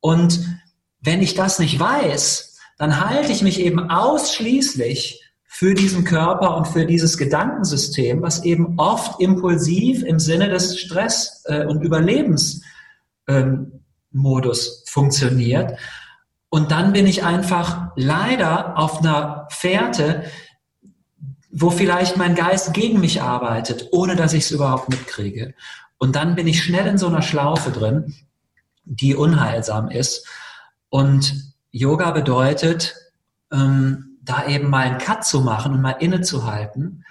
Und 0.00 0.40
wenn 1.00 1.20
ich 1.20 1.34
das 1.34 1.58
nicht 1.58 1.78
weiß, 1.78 2.56
dann 2.78 3.06
halte 3.06 3.32
ich 3.32 3.42
mich 3.42 3.60
eben 3.60 3.90
ausschließlich 3.90 5.21
für 5.54 5.74
diesen 5.74 6.04
Körper 6.04 6.56
und 6.56 6.66
für 6.66 6.86
dieses 6.86 7.18
Gedankensystem, 7.18 8.22
was 8.22 8.42
eben 8.42 8.78
oft 8.78 9.20
impulsiv 9.20 10.02
im 10.02 10.18
Sinne 10.18 10.48
des 10.48 10.80
Stress- 10.80 11.42
äh, 11.44 11.66
und 11.66 11.82
Überlebensmodus 11.82 12.62
ähm, 13.28 13.82
funktioniert. 14.86 15.78
Und 16.48 16.70
dann 16.70 16.94
bin 16.94 17.06
ich 17.06 17.22
einfach 17.22 17.90
leider 17.96 18.78
auf 18.78 19.00
einer 19.00 19.46
Fährte, 19.50 20.24
wo 21.50 21.68
vielleicht 21.68 22.16
mein 22.16 22.34
Geist 22.34 22.72
gegen 22.72 22.98
mich 22.98 23.20
arbeitet, 23.20 23.88
ohne 23.92 24.16
dass 24.16 24.32
ich 24.32 24.44
es 24.44 24.52
überhaupt 24.52 24.88
mitkriege. 24.88 25.54
Und 25.98 26.16
dann 26.16 26.34
bin 26.34 26.46
ich 26.46 26.64
schnell 26.64 26.86
in 26.86 26.96
so 26.96 27.08
einer 27.08 27.22
Schlaufe 27.22 27.70
drin, 27.72 28.14
die 28.84 29.14
unheilsam 29.14 29.90
ist. 29.90 30.26
Und 30.88 31.52
Yoga 31.70 32.10
bedeutet, 32.10 32.94
ähm, 33.52 34.11
da 34.22 34.46
eben 34.46 34.70
mal 34.70 34.86
einen 34.86 34.98
Cut 34.98 35.24
zu 35.24 35.40
machen 35.40 35.72
und 35.72 35.82
mal 35.82 35.90
innezuhalten 35.90 37.04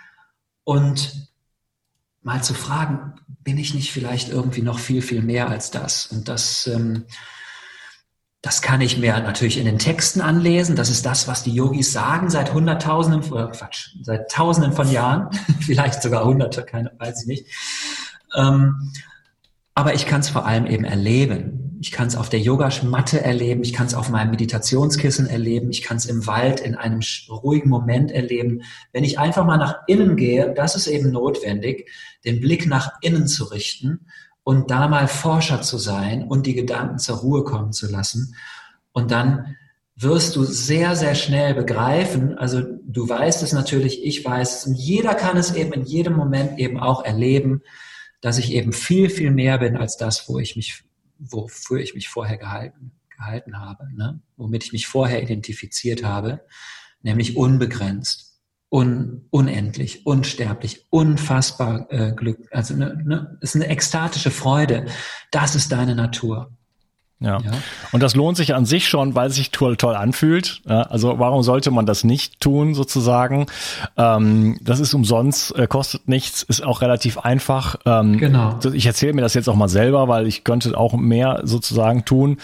und 0.63 1.29
mal 2.21 2.43
zu 2.43 2.53
fragen, 2.53 3.13
bin 3.43 3.57
ich 3.57 3.73
nicht 3.73 3.91
vielleicht 3.91 4.29
irgendwie 4.29 4.61
noch 4.61 4.79
viel, 4.79 5.01
viel 5.01 5.21
mehr 5.21 5.49
als 5.49 5.71
das? 5.71 6.05
Und 6.07 6.29
das, 6.29 6.67
ähm, 6.67 7.05
das 8.41 8.61
kann 8.61 8.81
ich 8.81 8.97
mir 8.97 9.19
natürlich 9.19 9.57
in 9.57 9.65
den 9.65 9.79
Texten 9.79 10.21
anlesen. 10.21 10.75
Das 10.75 10.89
ist 10.89 11.05
das, 11.05 11.27
was 11.27 11.43
die 11.43 11.53
Yogis 11.53 11.91
sagen 11.91 12.29
seit 12.29 12.53
Hunderttausenden, 12.53 13.31
oder 13.31 13.49
Quatsch, 13.49 13.95
seit 14.01 14.31
Tausenden 14.31 14.73
von 14.73 14.89
Jahren, 14.89 15.29
vielleicht 15.59 16.01
sogar 16.01 16.25
Hunderte, 16.25 16.63
keine, 16.63 16.91
weiß 16.97 17.23
ich 17.23 17.27
nicht. 17.27 17.45
Ähm, 18.35 18.91
aber 19.73 19.93
ich 19.93 20.05
kann 20.05 20.21
es 20.21 20.29
vor 20.29 20.45
allem 20.45 20.65
eben 20.65 20.83
erleben. 20.83 21.60
Ich 21.81 21.91
kann 21.91 22.07
es 22.07 22.15
auf 22.15 22.29
der 22.29 22.39
Yogamatte 22.39 23.21
erleben, 23.21 23.63
ich 23.63 23.73
kann 23.73 23.87
es 23.87 23.95
auf 23.95 24.09
meinem 24.09 24.29
Meditationskissen 24.29 25.25
erleben, 25.25 25.71
ich 25.71 25.81
kann 25.81 25.97
es 25.97 26.05
im 26.05 26.27
Wald 26.27 26.59
in 26.59 26.75
einem 26.75 26.99
ruhigen 27.27 27.69
Moment 27.69 28.11
erleben. 28.11 28.61
Wenn 28.93 29.03
ich 29.03 29.17
einfach 29.17 29.47
mal 29.47 29.57
nach 29.57 29.79
innen 29.87 30.15
gehe, 30.15 30.53
das 30.53 30.75
ist 30.75 30.85
eben 30.85 31.09
notwendig, 31.09 31.89
den 32.23 32.39
Blick 32.39 32.67
nach 32.67 32.91
innen 33.01 33.25
zu 33.25 33.45
richten 33.45 34.05
und 34.43 34.69
da 34.69 34.87
mal 34.87 35.07
Forscher 35.07 35.63
zu 35.63 35.79
sein 35.79 36.27
und 36.27 36.45
die 36.45 36.53
Gedanken 36.53 36.99
zur 36.99 37.17
Ruhe 37.17 37.43
kommen 37.43 37.73
zu 37.73 37.89
lassen. 37.89 38.35
Und 38.91 39.09
dann 39.09 39.57
wirst 39.95 40.35
du 40.35 40.43
sehr, 40.43 40.95
sehr 40.95 41.15
schnell 41.15 41.55
begreifen, 41.55 42.37
also 42.37 42.61
du 42.61 43.09
weißt 43.09 43.41
es 43.41 43.53
natürlich, 43.53 44.05
ich 44.05 44.23
weiß 44.23 44.59
es, 44.59 44.67
und 44.67 44.75
jeder 44.75 45.15
kann 45.15 45.35
es 45.35 45.55
eben 45.55 45.73
in 45.73 45.85
jedem 45.85 46.13
Moment 46.13 46.59
eben 46.59 46.79
auch 46.79 47.03
erleben, 47.03 47.63
dass 48.21 48.37
ich 48.37 48.53
eben 48.53 48.71
viel, 48.71 49.09
viel 49.09 49.31
mehr 49.31 49.57
bin 49.57 49.77
als 49.77 49.97
das, 49.97 50.29
wo 50.29 50.37
ich 50.37 50.55
mich 50.55 50.83
wofür 51.21 51.79
ich 51.79 51.93
mich 51.93 52.09
vorher 52.09 52.37
gehalten, 52.37 52.91
gehalten 53.15 53.59
habe, 53.59 53.87
ne? 53.95 54.21
womit 54.37 54.63
ich 54.63 54.73
mich 54.73 54.87
vorher 54.87 55.21
identifiziert 55.21 56.03
habe, 56.03 56.41
nämlich 57.01 57.37
unbegrenzt, 57.37 58.39
un, 58.69 59.27
unendlich, 59.29 60.05
unsterblich, 60.05 60.87
unfassbar 60.89 61.87
äh, 61.91 62.13
Glück. 62.13 62.47
Also 62.51 62.75
ne, 62.75 63.01
ne, 63.03 63.37
ist 63.41 63.55
eine 63.55 63.67
ekstatische 63.67 64.31
Freude. 64.31 64.85
Das 65.29 65.55
ist 65.55 65.71
deine 65.71 65.95
Natur. 65.95 66.57
Ja. 67.21 67.39
ja. 67.39 67.51
Und 67.91 68.01
das 68.01 68.15
lohnt 68.15 68.35
sich 68.35 68.55
an 68.55 68.65
sich 68.65 68.89
schon, 68.89 69.13
weil 69.13 69.29
es 69.29 69.35
sich 69.35 69.51
toll, 69.51 69.77
toll 69.77 69.95
anfühlt. 69.95 70.61
Ja, 70.67 70.81
also 70.83 71.19
warum 71.19 71.43
sollte 71.43 71.69
man 71.69 71.85
das 71.85 72.03
nicht 72.03 72.41
tun, 72.41 72.73
sozusagen? 72.73 73.45
Ähm, 73.95 74.57
das 74.61 74.79
ist 74.79 74.93
umsonst, 74.95 75.55
äh, 75.55 75.67
kostet 75.67 76.07
nichts, 76.07 76.41
ist 76.41 76.63
auch 76.63 76.81
relativ 76.81 77.19
einfach. 77.19 77.75
Ähm, 77.85 78.17
genau. 78.17 78.59
Ich 78.73 78.87
erzähle 78.87 79.13
mir 79.13 79.21
das 79.21 79.35
jetzt 79.35 79.47
auch 79.47 79.55
mal 79.55 79.69
selber, 79.69 80.07
weil 80.07 80.25
ich 80.25 80.43
könnte 80.43 80.75
auch 80.75 80.93
mehr 80.93 81.41
sozusagen 81.43 82.05
tun. 82.05 82.37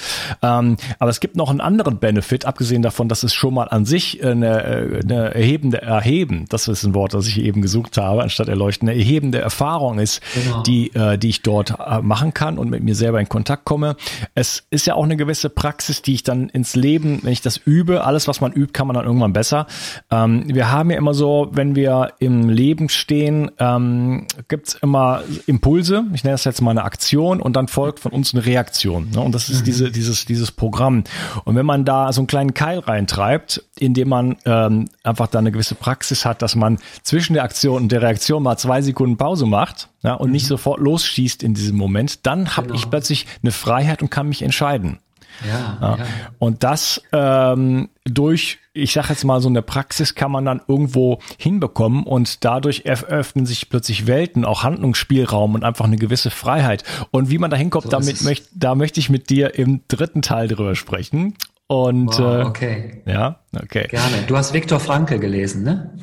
Ähm, 0.44 0.78
aber 1.00 1.10
es 1.10 1.20
gibt 1.20 1.36
noch 1.36 1.50
einen 1.50 1.62
anderen 1.62 1.98
Benefit, 1.98 2.46
abgesehen 2.46 2.84
davon, 2.84 3.10
dass 3.10 3.24
es 3.24 3.34
schon 3.34 3.56
mal 3.56 3.68
an 3.70 3.86
sich 3.86 4.24
eine, 4.24 4.64
äh, 4.64 5.00
eine 5.02 5.34
erhebende 5.34 5.82
Erheben, 5.82 6.46
das 6.50 6.68
ist 6.68 6.84
ein 6.84 6.94
Wort, 6.94 7.16
das 7.16 7.28
ich 7.28 7.42
eben 7.42 7.64
gesucht 7.64 7.98
habe, 7.98 8.22
anstatt 8.22 8.48
erleuchten, 8.48 8.88
eine 8.88 8.98
erhebende 8.98 9.40
Erfahrung 9.40 9.98
ist, 9.98 10.22
genau. 10.36 10.62
die, 10.62 10.94
äh, 10.94 11.18
die 11.18 11.30
ich 11.30 11.42
dort 11.42 11.74
äh, 11.80 12.02
machen 12.02 12.36
kann 12.36 12.60
und 12.60 12.70
mit 12.70 12.84
mir 12.84 12.94
selber 12.94 13.20
in 13.20 13.28
Kontakt 13.28 13.66
komme. 13.66 13.96
Es 14.36 14.67
ist 14.70 14.86
ja 14.86 14.96
auch 14.96 15.04
eine 15.06 15.16
gewisse 15.16 15.50
Praxis, 15.50 16.02
die 16.02 16.14
ich 16.14 16.24
dann 16.24 16.50
ins 16.50 16.76
Leben, 16.76 17.20
wenn 17.24 17.32
ich 17.32 17.42
das 17.42 17.56
übe, 17.56 18.04
alles, 18.04 18.28
was 18.28 18.42
man 18.42 18.52
übt, 18.52 18.74
kann 18.74 18.88
man 18.88 18.96
dann 18.96 19.06
irgendwann 19.06 19.32
besser. 19.32 19.66
Ähm, 20.12 20.44
wir 20.48 20.72
haben 20.72 20.92
ja 20.92 20.98
immer 20.98 21.14
so, 21.14 21.50
wenn 21.54 21.76
wir 21.76 22.14
im 22.20 22.50
Leben 22.50 22.90
stehen, 22.90 23.50
ähm, 23.60 24.28
gibt's 24.50 24.76
immer 24.76 25.24
Impulse. 25.46 26.04
Ich 26.14 26.26
nenne 26.26 26.34
das 26.34 26.44
jetzt 26.44 26.62
mal 26.62 26.72
eine 26.72 26.84
Aktion 26.84 27.42
und 27.42 27.56
dann 27.56 27.70
folgt 27.70 28.02
von 28.02 28.12
uns 28.12 28.34
eine 28.34 28.46
Reaktion. 28.46 29.10
Ne? 29.12 29.22
Und 29.22 29.34
das 29.34 29.48
ist 29.48 29.62
mhm. 29.62 29.66
diese, 29.66 29.92
dieses, 29.92 30.26
dieses 30.26 30.52
Programm. 30.52 31.06
Und 31.46 31.56
wenn 31.56 31.66
man 31.66 31.86
da 31.86 32.12
so 32.12 32.20
einen 32.20 32.28
kleinen 32.28 32.54
Keil 32.54 32.80
reintreibt, 32.80 33.64
indem 33.80 34.10
man 34.10 34.36
ähm, 34.46 34.90
einfach 35.04 35.28
da 35.28 35.40
eine 35.40 35.54
gewisse 35.54 35.76
Praxis 35.76 36.26
hat, 36.26 36.42
dass 36.42 36.56
man 36.56 36.80
zwischen 37.04 37.36
der 37.36 37.44
Aktion 37.44 37.84
und 37.84 37.92
der 37.92 38.02
Reaktion 38.02 38.44
mal 38.44 38.58
zwei 38.58 38.82
Sekunden 38.82 39.16
Pause 39.16 39.46
macht 39.46 39.88
ja, 40.04 40.14
und 40.14 40.28
mhm. 40.28 40.34
nicht 40.34 40.48
sofort 40.48 40.80
losschießt 40.80 41.44
in 41.44 41.54
diesem 41.54 41.78
Moment, 41.78 42.26
dann 42.26 42.56
habe 42.56 42.68
genau. 42.68 42.80
ich 42.80 42.90
plötzlich 42.90 43.28
eine 43.42 43.52
Freiheit 43.52 44.02
und 44.02 44.10
kann 44.10 44.28
mich 44.30 44.42
entscheiden. 44.42 45.00
Ja, 45.46 45.78
ja. 45.82 45.98
ja. 45.98 46.06
Und 46.40 46.64
das 46.64 47.02
ähm, 47.12 47.90
durch, 48.06 48.60
ich 48.74 48.94
sage 48.94 49.10
jetzt 49.10 49.24
mal 49.24 49.42
so 49.42 49.50
eine 49.50 49.62
Praxis 49.62 50.16
kann 50.16 50.32
man 50.32 50.46
dann 50.46 50.62
irgendwo 50.68 51.20
hinbekommen 51.38 52.04
und 52.04 52.44
dadurch 52.44 52.86
eröffnen 52.86 53.46
sich 53.46 53.70
plötzlich 53.70 54.08
Welten, 54.08 54.46
auch 54.46 54.64
Handlungsspielraum 54.64 55.56
und 55.56 55.64
einfach 55.64 55.86
eine 55.86 55.98
gewisse 55.98 56.32
Freiheit. 56.32 56.84
Und 57.12 57.30
wie 57.30 57.38
man 57.38 57.52
da 57.52 57.58
hinkommt, 57.58 57.86
so 57.86 57.90
damit 57.90 58.24
möchte, 58.24 58.48
da 58.54 58.76
möchte 58.76 59.00
ich 59.00 59.10
mit 59.10 59.30
dir 59.30 59.56
im 59.56 59.82
dritten 59.88 60.22
Teil 60.22 60.48
drüber 60.48 60.76
sprechen. 60.76 61.36
Und 61.68 62.18
wow, 62.18 62.20
äh, 62.20 62.44
okay. 62.44 63.02
Äh, 63.06 63.12
ja, 63.12 63.40
okay. 63.62 63.88
Gerne. 63.90 64.24
Du 64.26 64.38
hast 64.38 64.54
Viktor 64.54 64.80
Franke 64.80 65.20
gelesen, 65.20 65.64
ne? 65.64 65.94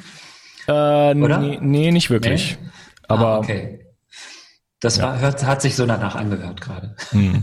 Äh, 0.66 0.70
Oder? 0.70 1.38
Nee, 1.38 1.59
nee, 1.61 1.90
nicht 1.90 2.11
wirklich. 2.11 2.59
Nee? 2.61 2.63
Aber 3.09 3.27
ah, 3.27 3.38
okay. 3.38 3.87
Das 4.81 4.99
ja. 4.99 5.05
war, 5.05 5.19
hört, 5.19 5.45
hat 5.45 5.62
sich 5.62 5.77
so 5.77 5.87
danach 5.87 6.14
angehört 6.14 6.61
gerade. 6.61 6.95
Hm. 7.11 7.43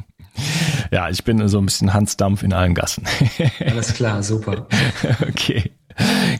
ja, 0.90 1.08
ich 1.08 1.22
bin 1.24 1.46
so 1.48 1.58
ein 1.58 1.66
bisschen 1.66 1.94
Hans 1.94 2.16
Dampf 2.16 2.42
in 2.42 2.52
allen 2.52 2.74
Gassen. 2.74 3.04
Alles 3.60 3.94
klar, 3.94 4.22
super. 4.22 4.66
okay. 5.28 5.72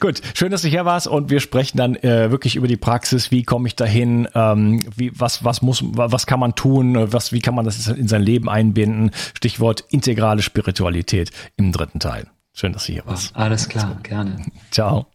Gut, 0.00 0.20
schön, 0.34 0.50
dass 0.50 0.62
du 0.62 0.68
hier 0.68 0.84
warst 0.84 1.06
und 1.06 1.30
wir 1.30 1.40
sprechen 1.40 1.78
dann 1.78 1.96
äh, 1.96 2.30
wirklich 2.30 2.56
über 2.56 2.68
die 2.68 2.76
Praxis. 2.76 3.30
Wie 3.30 3.42
komme 3.42 3.68
ich 3.68 3.76
dahin? 3.76 4.28
Ähm, 4.34 4.84
wie, 4.94 5.18
was, 5.18 5.44
was 5.44 5.62
muss, 5.62 5.82
was 5.82 6.26
kann 6.26 6.40
man 6.40 6.54
tun? 6.54 7.12
Was, 7.12 7.32
wie 7.32 7.40
kann 7.40 7.54
man 7.54 7.64
das 7.64 7.86
in 7.86 8.08
sein 8.08 8.22
Leben 8.22 8.50
einbinden? 8.50 9.12
Stichwort 9.34 9.84
integrale 9.88 10.42
Spiritualität 10.42 11.30
im 11.56 11.72
dritten 11.72 12.00
Teil. 12.00 12.26
Schön, 12.52 12.72
dass 12.72 12.86
du 12.86 12.92
hier 12.92 13.06
warst. 13.06 13.34
Alles 13.34 13.68
klar, 13.68 13.98
gerne. 14.02 14.44
Ciao. 14.70 15.06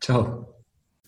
Ciao. 0.00 0.47